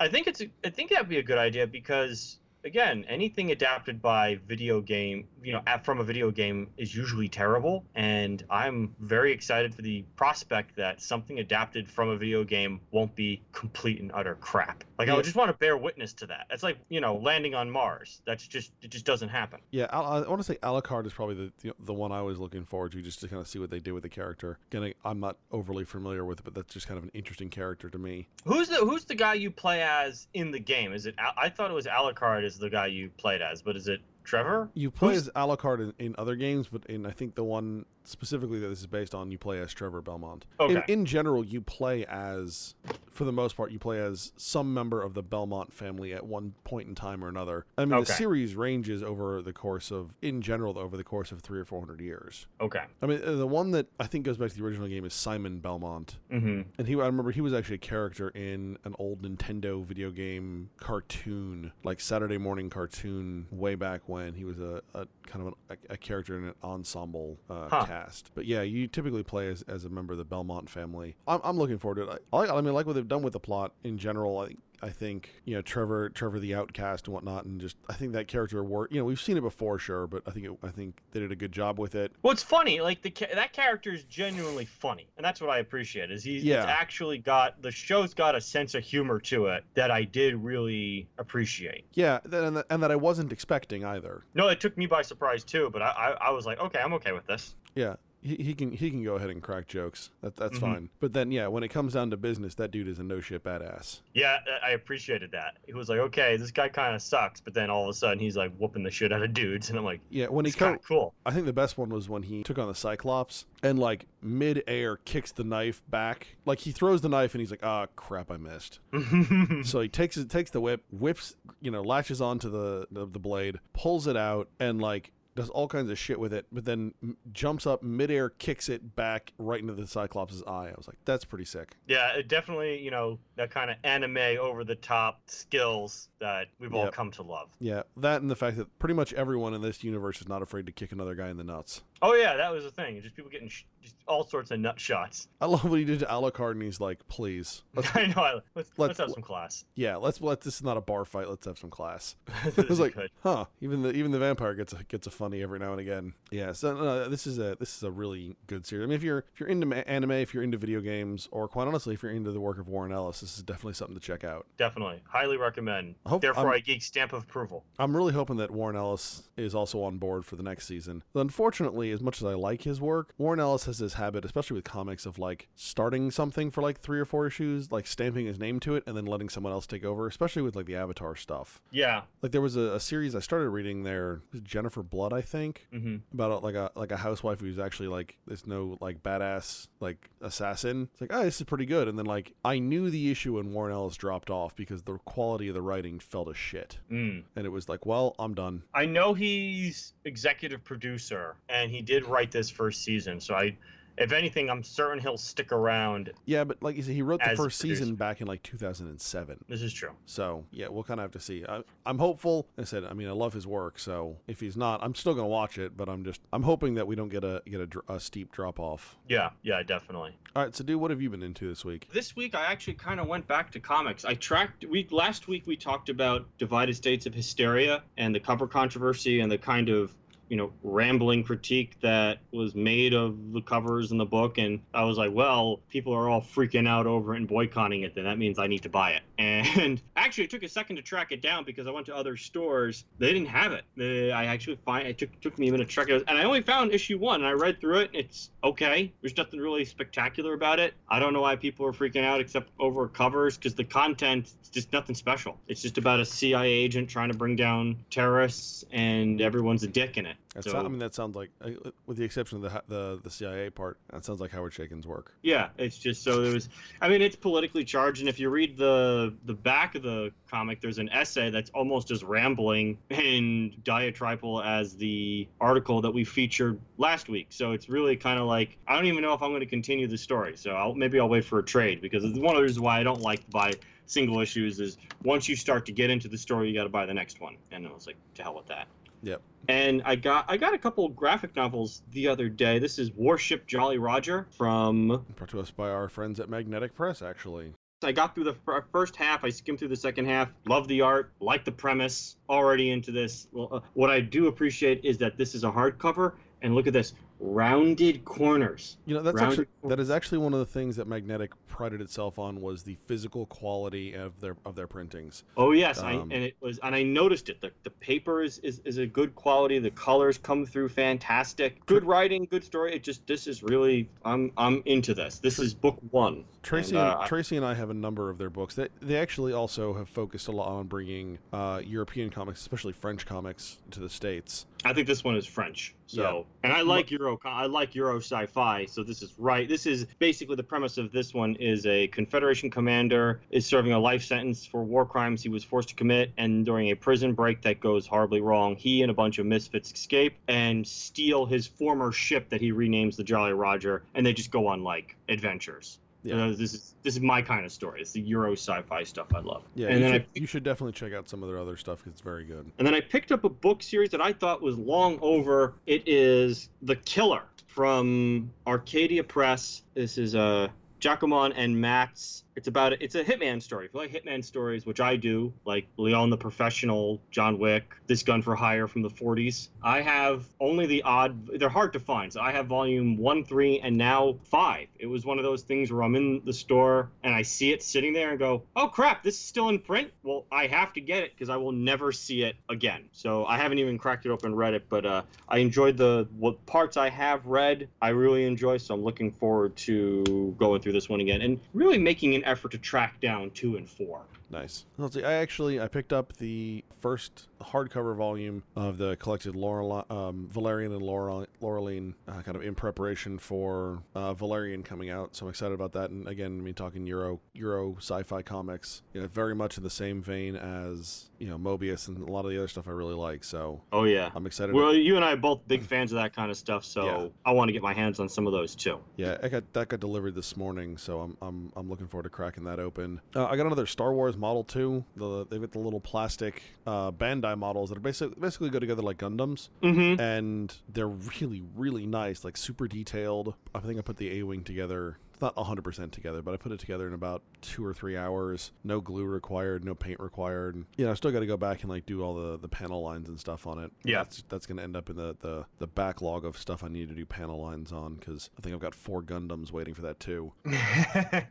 [0.00, 4.00] I think it's a, I think that'd be a good idea because again, anything adapted
[4.02, 7.84] by video game, you know, from a video game is usually terrible.
[7.94, 13.14] And I'm very excited for the prospect that something adapted from a video game won't
[13.14, 14.84] be complete and utter crap.
[14.98, 15.16] Like yeah.
[15.16, 16.46] I just want to bear witness to that.
[16.50, 18.20] It's like you know landing on Mars.
[18.26, 19.60] That's just it just doesn't happen.
[19.70, 22.38] Yeah, I, I want to say Alucard is probably the, the, the one I was
[22.38, 24.58] looking forward to just to kind of see what they did with the character.
[25.04, 27.98] I'm not overly familiar with it, but that's just kind of an interesting character to
[27.98, 28.28] me.
[28.44, 30.92] Who's the Who's the guy you play as in the game?
[30.92, 31.14] Is it?
[31.36, 34.70] I thought it was Alucard is the guy you played as, but is it Trevor?
[34.74, 35.28] You play Who's...
[35.28, 38.80] as Alucard in, in, other games, but in I think the one specifically that this
[38.80, 40.46] is based on, you play as Trevor Belmont.
[40.58, 40.82] Okay.
[40.88, 42.74] In, in general, you play as,
[43.10, 46.54] for the most part, you play as some member of the Belmont family at one
[46.64, 47.66] point in time or another.
[47.76, 48.04] I mean, okay.
[48.04, 51.64] the series ranges over the course of, in general, over the course of three or
[51.64, 52.46] four hundred years.
[52.60, 52.82] Okay.
[53.02, 55.58] I mean, the one that I think goes back to the original game is Simon
[55.58, 56.62] Belmont, mm-hmm.
[56.78, 60.70] and he, I remember he was actually a character in an old Nintendo video game
[60.78, 65.54] cartoon, like Saturday morning cartoon, way back when he was a, a kind of an,
[65.70, 67.84] a, a, character in an ensemble uh, huh.
[67.84, 67.97] cast.
[68.34, 71.16] But yeah, you typically play as, as a member of the Belmont family.
[71.26, 72.24] I'm, I'm looking forward to it.
[72.32, 74.38] I, I, mean, I like what they've done with the plot in general.
[74.38, 78.12] I I think you know Trevor, Trevor the Outcast and whatnot, and just I think
[78.12, 78.92] that character worked.
[78.92, 81.32] You know, we've seen it before, sure, but I think it, I think they did
[81.32, 82.12] a good job with it.
[82.22, 86.10] Well, it's funny, like the that character is genuinely funny, and that's what I appreciate.
[86.10, 86.64] Is he's yeah.
[86.64, 91.08] actually got the show's got a sense of humor to it that I did really
[91.18, 91.84] appreciate.
[91.94, 94.24] Yeah, and and that I wasn't expecting either.
[94.34, 96.94] No, it took me by surprise too, but I I, I was like, okay, I'm
[96.94, 97.54] okay with this.
[97.74, 100.10] Yeah, he, he can he can go ahead and crack jokes.
[100.22, 100.72] That that's mm-hmm.
[100.72, 100.90] fine.
[101.00, 103.44] But then yeah, when it comes down to business, that dude is a no shit
[103.44, 104.00] badass.
[104.14, 105.56] Yeah, I appreciated that.
[105.66, 108.18] He was like, okay, this guy kind of sucks, but then all of a sudden
[108.18, 110.76] he's like whooping the shit out of dudes, and I'm like, yeah, when he kind
[110.76, 111.14] of cool.
[111.24, 114.62] I think the best one was when he took on the Cyclops and like mid
[114.66, 116.36] air kicks the knife back.
[116.44, 118.80] Like he throws the knife and he's like, ah, oh, crap, I missed.
[119.68, 123.18] so he takes it, takes the whip, whips, you know, latches onto the, the the
[123.18, 126.92] blade, pulls it out, and like does all kinds of shit with it, but then
[127.32, 130.68] jumps up midair, kicks it back right into the Cyclops' eye.
[130.68, 131.76] I was like, that's pretty sick.
[131.86, 136.72] Yeah, it definitely, you know, that kind of anime over the top skills that we've
[136.72, 136.84] yep.
[136.86, 137.50] all come to love.
[137.60, 140.66] Yeah, that and the fact that pretty much everyone in this universe is not afraid
[140.66, 141.82] to kick another guy in the nuts.
[142.00, 143.00] Oh yeah, that was the thing.
[143.02, 145.28] Just people getting sh- just all sorts of nut shots.
[145.40, 147.62] I love what he did to Alucard, and he's like, "Please,
[147.94, 148.40] I know.
[148.54, 151.28] Let's, let's, let's have some class." Yeah, let's let this is not a bar fight.
[151.28, 152.16] Let's have some class.
[152.44, 153.10] it was like, could.
[153.22, 153.46] huh?
[153.60, 156.14] Even the even the vampire gets a gets a funny every now and again.
[156.30, 156.52] Yeah.
[156.52, 158.84] So no, this is a this is a really good series.
[158.84, 161.66] I mean, if you're if you're into anime, if you're into video games, or quite
[161.66, 164.24] honestly, if you're into the work of Warren Ellis, this is definitely something to check
[164.24, 164.46] out.
[164.56, 165.96] Definitely, highly recommend.
[166.06, 167.64] Hope, Therefore, I'm, I geek stamp of approval.
[167.78, 171.02] I'm really hoping that Warren Ellis is also on board for the next season.
[171.14, 174.64] Unfortunately, as much as I like his work, Warren Ellis has this habit, especially with
[174.64, 178.60] comics, of like starting something for like three or four issues, like stamping his name
[178.60, 180.06] to it, and then letting someone else take over.
[180.06, 181.60] Especially with like the Avatar stuff.
[181.70, 182.02] Yeah.
[182.22, 185.96] Like there was a, a series I started reading there, Jennifer Blood, I think, mm-hmm.
[186.12, 190.88] about like a like a housewife who's actually like there's no like badass like assassin.
[190.92, 193.52] It's like oh this is pretty good, and then like I knew the issue when
[193.52, 197.22] Warren Ellis dropped off because the quality of the writing fell to shit, mm.
[197.36, 198.62] and it was like well I'm done.
[198.74, 203.56] I know he's executive producer, and he did write this first season, so I
[203.98, 206.12] if anything, I'm certain he'll stick around.
[206.24, 209.44] Yeah, but like you said, he wrote the first season back in like 2007.
[209.48, 209.90] This is true.
[210.06, 211.44] So yeah, we'll kind of have to see.
[211.46, 212.46] I, am hopeful.
[212.56, 213.78] I said, I mean, I love his work.
[213.78, 215.76] So if he's not, I'm still gonna watch it.
[215.76, 218.60] But I'm just, I'm hoping that we don't get a get a, a steep drop
[218.60, 218.96] off.
[219.08, 220.16] Yeah, yeah, definitely.
[220.36, 221.88] All right, so dude, what have you been into this week?
[221.92, 224.04] This week, I actually kind of went back to comics.
[224.04, 224.64] I tracked.
[224.66, 229.30] We last week we talked about divided states of hysteria and the cover controversy and
[229.30, 229.94] the kind of
[230.28, 234.84] you know rambling critique that was made of the covers in the book and i
[234.84, 238.18] was like well people are all freaking out over it and boycotting it then that
[238.18, 239.02] means i need to buy it.
[239.58, 242.16] And actually it took a second to track it down because i went to other
[242.16, 242.84] stores.
[242.98, 243.64] They didn't have it.
[244.12, 246.04] I actually find it took, took me a minute to track it.
[246.06, 248.92] And i only found issue one and i read through it it's okay.
[249.00, 250.74] There's nothing really spectacular about it.
[250.88, 254.48] I don't know why people are freaking out except over covers because the content is
[254.50, 255.36] just nothing special.
[255.48, 259.96] It's just about a cia agent trying to bring down terrorists and everyone's a dick
[259.96, 261.50] in it That's So- not- I mean, that sounds like, uh,
[261.86, 265.14] with the exception of the the the CIA part, that sounds like Howard Chaykin's work.
[265.22, 266.50] Yeah, it's just so there was.
[266.82, 270.60] I mean, it's politically charged, and if you read the the back of the comic,
[270.60, 276.60] there's an essay that's almost as rambling and diatribal as the article that we featured
[276.76, 277.28] last week.
[277.30, 279.86] So it's really kind of like I don't even know if I'm going to continue
[279.86, 280.36] the story.
[280.36, 282.78] So I'll, maybe I'll wait for a trade because it's one of the reasons why
[282.78, 283.52] I don't like to buy
[283.86, 286.84] single issues is once you start to get into the story, you got to buy
[286.84, 288.68] the next one, and I was like, to hell with that.
[289.02, 289.22] Yep.
[289.48, 292.58] And I got I got a couple graphic novels the other day.
[292.58, 297.00] This is Warship Jolly Roger from Brought to us by our friends at Magnetic Press,
[297.00, 297.54] actually.
[297.82, 298.36] I got through the
[298.72, 299.22] first half.
[299.22, 300.32] I skimmed through the second half.
[300.46, 301.12] Love the art.
[301.20, 302.16] Like the premise.
[302.28, 303.28] Already into this.
[303.30, 306.14] Well, uh, what I do appreciate is that this is a hardcover.
[306.42, 308.76] And look at this rounded corners.
[308.86, 311.80] You know, that's Rounded actually that is actually one of the things that Magnetic prided
[311.80, 315.24] itself on was the physical quality of their of their printings.
[315.36, 317.40] Oh yes, I, Um, and it was, and I noticed it.
[317.40, 319.58] The, the paper is, is is a good quality.
[319.58, 321.64] The colors come through fantastic.
[321.66, 322.74] Good writing, good story.
[322.74, 325.18] It just this is really I'm I'm into this.
[325.18, 326.24] This is book one.
[326.42, 328.54] Tracy And, and, uh, I- Tracy and I have a number of their books.
[328.54, 333.06] They they actually also have focused a lot on bringing uh, European comics, especially French
[333.06, 334.46] comics, to the states.
[334.64, 335.74] I think this one is French.
[335.86, 338.66] So, and I like Euro, I like Euro sci-fi.
[338.66, 339.48] So this is right.
[339.48, 343.78] This is basically the premise of this one is a Confederation commander is serving a
[343.78, 347.40] life sentence for war crimes he was forced to commit, and during a prison break
[347.42, 351.92] that goes horribly wrong, he and a bunch of misfits escape and steal his former
[351.92, 355.78] ship that he renames the Jolly Roger, and they just go on like adventures.
[356.08, 356.24] Yeah.
[356.24, 357.80] Uh, this is this is my kind of story.
[357.80, 359.42] It's the Euro sci-fi stuff I love.
[359.54, 361.56] Yeah, and you then I should, you should definitely check out some of their other
[361.56, 362.50] stuff 'cause it's very good.
[362.58, 365.54] and then I picked up a book series that I thought was long over.
[365.66, 369.62] It is The Killer from Archaia Press.
[369.74, 370.48] This is uh,
[370.80, 372.24] Jacamon and Matz.
[372.38, 373.66] It's about it's a hitman story.
[373.66, 378.04] If you like hitman stories, which I do, like Leon the Professional, John Wick, This
[378.04, 379.48] Gun for Hire from the 40s.
[379.60, 381.26] I have only the odd.
[381.36, 382.12] They're hard to find.
[382.12, 384.68] So I have volume one, three, and now five.
[384.78, 387.60] It was one of those things where I'm in the store and I see it
[387.60, 390.80] sitting there and go, "Oh crap, this is still in print." Well, I have to
[390.80, 392.84] get it because I will never see it again.
[392.92, 396.46] So I haven't even cracked it open, read it, but uh, I enjoyed the what
[396.46, 397.66] parts I have read.
[397.82, 401.78] I really enjoy, so I'm looking forward to going through this one again and really
[401.78, 404.02] making an effort to track down two and four.
[404.30, 404.66] Nice.
[404.76, 405.04] Let's see.
[405.04, 410.72] I actually I picked up the first hardcover volume of the collected Laurel, um, Valerian
[410.72, 415.14] and Laurel, Laureline, uh, kind of in preparation for uh, Valerian coming out.
[415.16, 415.90] So I'm excited about that.
[415.90, 419.70] And again, I mean, talking Euro Euro sci-fi comics, you know, very much in the
[419.70, 422.94] same vein as you know Moebius and a lot of the other stuff I really
[422.94, 423.24] like.
[423.24, 424.10] So Oh yeah.
[424.14, 424.54] I'm excited.
[424.54, 427.08] Well, you and I are both big fans of that kind of stuff, so Yeah.
[427.24, 428.78] I want to get my hands on some of those too.
[428.96, 432.10] Yeah, I got that got delivered this morning, so I'm I'm I'm looking forward to
[432.10, 433.00] cracking that open.
[433.14, 434.84] Uh, I got another Star Wars model too.
[434.96, 438.82] The they've got the little plastic uh, Bandai models that are basically basically go together
[438.82, 440.00] like Gundams, Mm-hmm.
[440.00, 443.34] and they're really really really nice, like super detailed.
[443.54, 444.98] I think I put the A wing together.
[445.18, 448.52] It's not 100% together, but I put it together in about two or three hours.
[448.62, 450.64] No glue required, no paint required.
[450.76, 452.82] You know, I still got to go back and like do all the, the panel
[452.82, 453.72] lines and stuff on it.
[453.82, 453.98] Yeah.
[454.04, 456.94] that's that's gonna end up in the the, the backlog of stuff I need to
[456.94, 460.32] do panel lines on because I think I've got four Gundams waiting for that too.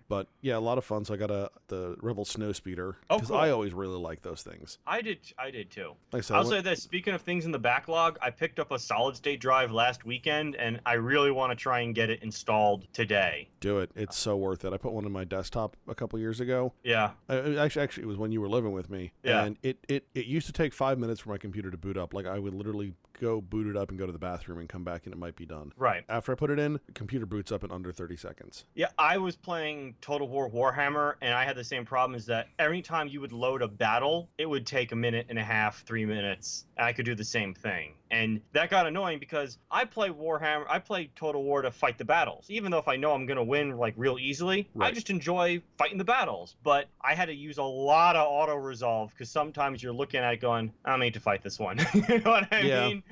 [0.09, 1.05] But yeah, a lot of fun.
[1.05, 3.37] So I got a the Rebel Snowspeeder Oh, because cool.
[3.37, 4.77] I always really like those things.
[4.85, 5.19] I did.
[5.37, 5.93] I did too.
[6.11, 6.83] Like I said, I'll say this.
[6.83, 10.55] Speaking of things in the backlog, I picked up a solid state drive last weekend,
[10.55, 13.47] and I really want to try and get it installed today.
[13.61, 13.91] do it.
[13.95, 14.73] It's so worth it.
[14.73, 16.73] I put one in my desktop a couple years ago.
[16.83, 17.11] Yeah.
[17.29, 19.13] I, actually, actually, it was when you were living with me.
[19.23, 19.43] Yeah.
[19.43, 22.13] And it, it, it used to take five minutes for my computer to boot up.
[22.13, 24.83] Like I would literally go boot it up and go to the bathroom and come
[24.83, 25.71] back and it might be done.
[25.75, 26.03] Right.
[26.09, 28.65] After I put it in, the computer boots up in under 30 seconds.
[28.75, 32.15] Yeah, I was playing Total War Warhammer, and I had the same problem.
[32.15, 35.39] Is that every time you would load a battle, it would take a minute and
[35.39, 37.93] a half, three minutes, and I could do the same thing.
[38.11, 42.05] And that got annoying because I play Warhammer, I play Total War to fight the
[42.05, 42.45] battles.
[42.49, 45.97] Even though if I know I'm gonna win like real easily, I just enjoy fighting
[45.97, 46.55] the battles.
[46.63, 50.33] But I had to use a lot of auto resolve because sometimes you're looking at
[50.33, 51.77] it going, I don't need to fight this one.
[52.09, 52.87] you know what I Yeah.
[52.87, 53.03] mean?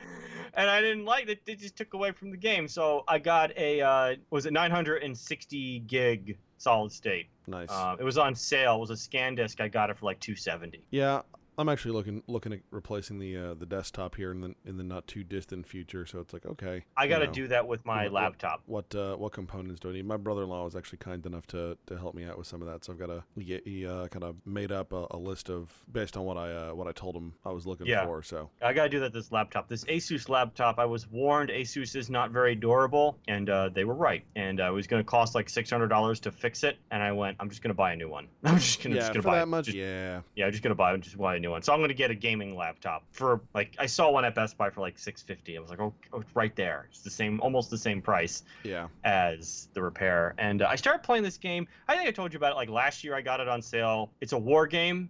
[0.53, 1.41] and I didn't like it.
[1.47, 2.67] It just took away from the game.
[2.67, 7.27] So I got a uh, was it 960 gig solid state.
[7.47, 7.69] Nice.
[7.69, 8.77] Uh, it was on sale.
[8.77, 9.59] It was a SanDisk.
[9.61, 10.83] I got it for like 270.
[10.91, 11.21] yeah.
[11.57, 14.83] I'm actually looking looking at replacing the uh, the desktop here in the in the
[14.83, 16.05] not too distant future.
[16.05, 17.31] So it's like okay, I got to know.
[17.33, 18.61] do that with my what- what- laptop.
[18.65, 20.05] what uh, what components do I need?
[20.05, 22.83] My brother-in-law was actually kind enough to, to help me out with some of that,
[22.85, 25.71] so I've got to he, he uh, kind of made up a, a list of
[25.91, 28.05] based on what I uh, what I told him I was looking Yeah.
[28.05, 28.21] for.
[28.23, 29.69] So I got to do that this laptop.
[29.69, 33.93] This Asus laptop, I was warned Asus is not very durable, and uh, they were
[33.95, 34.23] right.
[34.35, 37.37] And uh, it was going to cost like $600 to fix it, and I went,
[37.39, 38.27] I'm just going to buy a new one.
[38.43, 40.71] I'm just going to yeah, gonna buy that much, just- yeah, yeah, I'm just going
[40.71, 41.61] to buy just buy a new new one.
[41.61, 44.69] So I'm gonna get a gaming laptop for like I saw one at Best Buy
[44.69, 45.57] for like 650.
[45.57, 46.87] I was like, oh, oh right there.
[46.89, 48.87] It's the same, almost the same price Yeah.
[49.03, 50.33] as the repair.
[50.37, 51.67] And uh, I started playing this game.
[51.87, 53.15] I think I told you about it like last year.
[53.15, 54.11] I got it on sale.
[54.21, 55.09] It's a war game.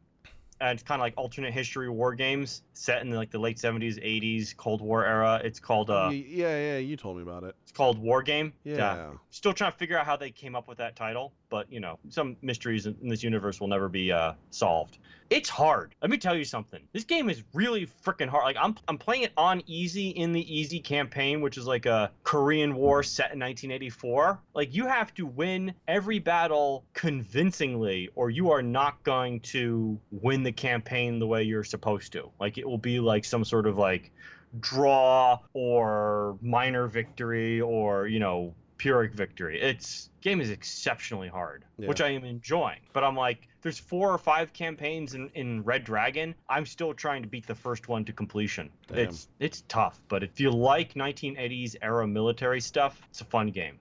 [0.61, 4.01] And it's kind of like alternate history war games set in like the late 70s,
[4.01, 5.41] 80s, Cold War era.
[5.43, 7.55] It's called uh, yeah, yeah, you told me about it.
[7.63, 8.53] it's called War Game.
[8.63, 9.09] Yeah.
[9.31, 11.99] Still trying to figure out how they came up with that title, but you know,
[12.09, 14.97] some mysteries in this universe will never be uh, solved.
[15.29, 15.95] It's hard.
[16.01, 16.81] Let me tell you something.
[16.93, 18.43] This game is really freaking hard.
[18.43, 22.11] Like I'm I'm playing it on easy in the easy campaign, which is like a
[22.23, 24.39] Korean War set in 1984.
[24.53, 30.43] Like you have to win every battle convincingly or you are not going to win
[30.43, 32.29] the campaign the way you're supposed to.
[32.39, 34.11] Like it will be like some sort of like
[34.59, 39.61] draw or minor victory or you know pyrrhic victory.
[39.61, 41.88] It's game is exceptionally hard Yeah.
[41.88, 45.84] which i am enjoying but i'm like there's four or five campaigns in, in red
[45.84, 46.34] dragon.
[46.49, 48.69] I'm still trying to beat the first one to completion.
[48.88, 48.97] Damn.
[48.99, 53.78] it's it's tough but if you like 1980s era military stuff it's a fun game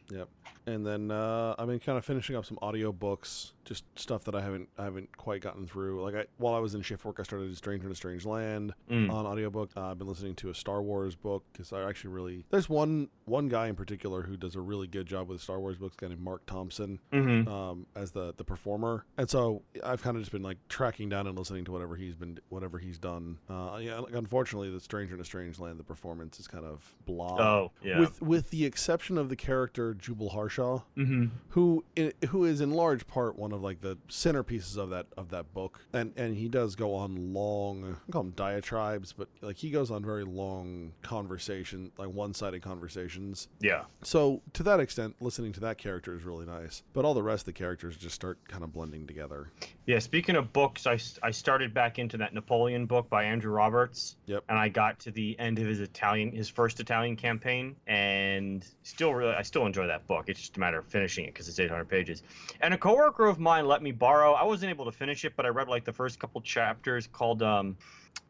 [0.67, 4.41] And then uh, I've been kind of finishing up some audiobooks, just stuff that I
[4.43, 6.03] haven't I haven't quite gotten through.
[6.03, 8.73] Like I, while I was in shift work, I started Stranger in a Strange Land
[8.91, 9.11] Mm.
[9.11, 9.71] on audiobook.
[9.77, 13.09] Uh, I've been listening to a Star Wars book because I actually really there's one
[13.25, 16.01] one guy in particular who does a really good job with Star Wars books, a
[16.03, 19.05] guy named Marc Thompson, hmm um, as the the performer.
[19.19, 22.15] And so I've kind of just been like tracking down and listening to whatever he's
[22.15, 23.39] been whatever he's done.
[23.49, 26.95] Uh, yeah, like, unfortunately, the Stranger in a Strange Land, the performance is kind of
[27.07, 27.39] blah.
[27.41, 31.85] oh yeah With with the exception of the character Jubal Harshaw, hmm who
[32.31, 35.81] who is in large part one of like the centerpieces of that of that book,
[35.93, 39.91] and and he does go on long, I call them diatribes, but like he goes
[39.91, 43.49] on very long conversation, like one sided conversations.
[43.61, 47.23] yeah So to that extent, listening to that character is really nice, but all the
[47.23, 49.51] rest of the characters just start kind of blending together.
[49.87, 54.17] Yeah, speaking of books, I I started back into that Napoleon book by Andrew Roberts.
[54.27, 54.45] Yep.
[54.49, 59.15] And I got to the end of his Italian, his first Italian campaign, and still
[59.15, 60.25] really, I still enjoy that book.
[60.29, 62.23] It's just a matter of finishing it because it's 800 pages.
[62.61, 64.33] And a coworker of mine let me borrow.
[64.33, 67.43] I wasn't able to finish it, but I read like the first couple chapters called
[67.43, 67.77] um,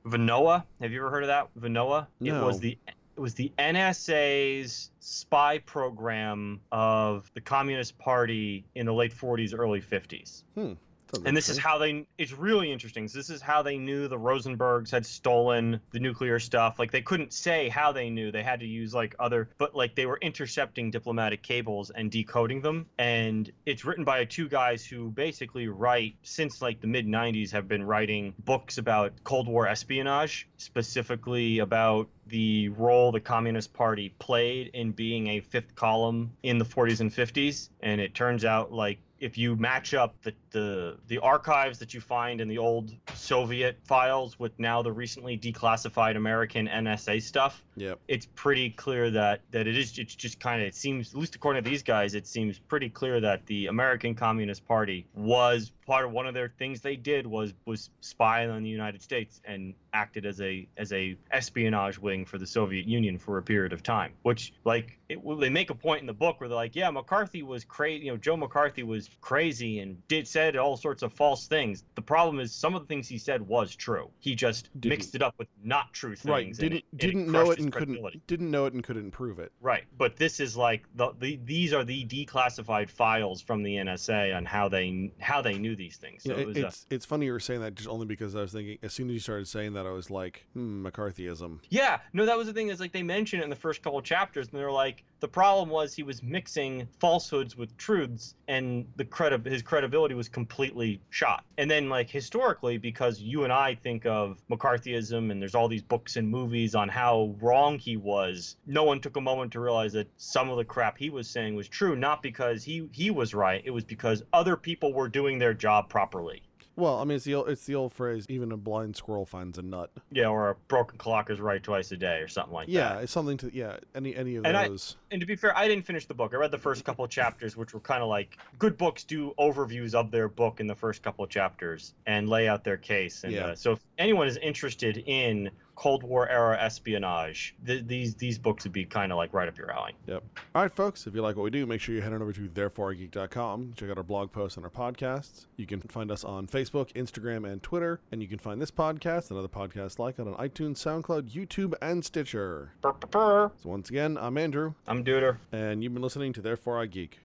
[0.07, 0.65] Venona.
[0.81, 1.49] Have you ever heard of that?
[1.59, 2.07] Venona.
[2.43, 2.79] It was the
[3.17, 9.81] it was the NSA's spy program of the Communist Party in the late 40s, early
[9.81, 10.77] 50s Sounds
[11.25, 13.09] and this is how they it's really interesting.
[13.09, 16.79] So this is how they knew the rosenbergs had stolen the nuclear stuff.
[16.79, 18.31] Like they couldn't say how they knew.
[18.31, 22.61] They had to use like other but like they were intercepting diplomatic cables and decoding
[22.63, 22.87] them.
[22.99, 27.69] And it's written by two guys who basically write since like the mid 90s have
[27.69, 34.71] been writing books about cold war espionage specifically about the role the communist party played
[34.73, 38.99] in being a fifth column in the 40s and 50s and it turns out like
[39.25, 43.79] if you match up the, the the archives that you find in the old Soviet
[43.85, 48.01] files with now the recently declassified American NSA stuff, Yep.
[48.07, 51.35] it's pretty clear that that it is it's just kind of it seems at least
[51.35, 56.05] according to these guys it seems pretty clear that the American Communist Party was part
[56.05, 59.73] of one of their things they did was was spy on the United States and
[59.95, 63.83] acted as a as a espionage wing for the Soviet Union for a period of
[63.83, 66.77] time which like it, well, they make a point in the book where they're like
[66.77, 71.03] yeah McCarthy was crazy you know Joe McCarthy was crazy and did said all sorts
[71.03, 74.35] of false things the problem is some of the things he said was true he
[74.35, 76.53] just Didn't- mixed it up with not true things Right.
[76.55, 79.53] Didn't it- didn't know it and couldn't didn't know it and couldn't prove it.
[79.61, 84.37] Right, but this is like the, the these are the declassified files from the NSA
[84.37, 86.23] on how they how they knew these things.
[86.25, 88.07] So Yeah, it it- was a, it's it's funny you were saying that just only
[88.07, 90.87] because I was thinking as soon as you started saying that I was like, hmm,
[90.87, 91.61] McCarthyism.
[91.71, 92.69] yeah, no, that was the thing.
[92.69, 95.71] Is like they mention it in the first couple chapters, and they're like the problem
[95.71, 101.45] was he was mixing falsehoods with truths, and the credi- his credibility was completely shot.
[101.57, 105.83] And then like historically, because you and I think of McCarthyism, and there's all these
[105.83, 109.95] books and movies on how wrong he was, no one took a moment to realize
[109.95, 113.33] that some of the crap he was saying was true, not because he he was
[113.33, 116.43] right, it was because other people were doing their job properly.
[116.77, 119.59] Well, I mean, it's the old, it's the old phrase, even a blind squirrel finds
[119.59, 119.91] a nut.
[120.11, 122.95] Yeah, or a broken clock is right twice a day, or something like yeah, that.
[122.97, 123.77] Yeah, it's something to yeah.
[123.95, 124.97] Any any of And I- those.
[125.13, 126.33] And to be fair, I didn't finish the book.
[126.35, 129.33] I read the first couple of chapters, which were kind of like good books do
[129.39, 133.23] overviews of their book in the first couple of chapters and lay out their case.
[133.23, 133.47] And Yeah.
[133.47, 138.65] uh, so, if anyone is interested in Cold War era espionage, th- these these books
[138.65, 139.93] would be kind of like right up your alley.
[140.07, 140.23] Yep.
[140.55, 142.33] All right, folks, if you like what we do, make sure you head on over
[142.33, 143.73] to thereforegeek.com.
[143.77, 145.47] Check out our blog posts and our podcasts.
[145.57, 148.01] You can find us on Facebook, Instagram, and Twitter.
[148.13, 151.75] And you can find this podcast and other podcasts like it on iTunes, SoundCloud, YouTube,
[151.83, 152.73] and Stitcher.
[152.83, 153.53] Purr, purr, purr.
[153.63, 155.39] So once again, I'm Andrew, I'm Duder.
[155.53, 157.19] and you've been listening to Therefore I Geek.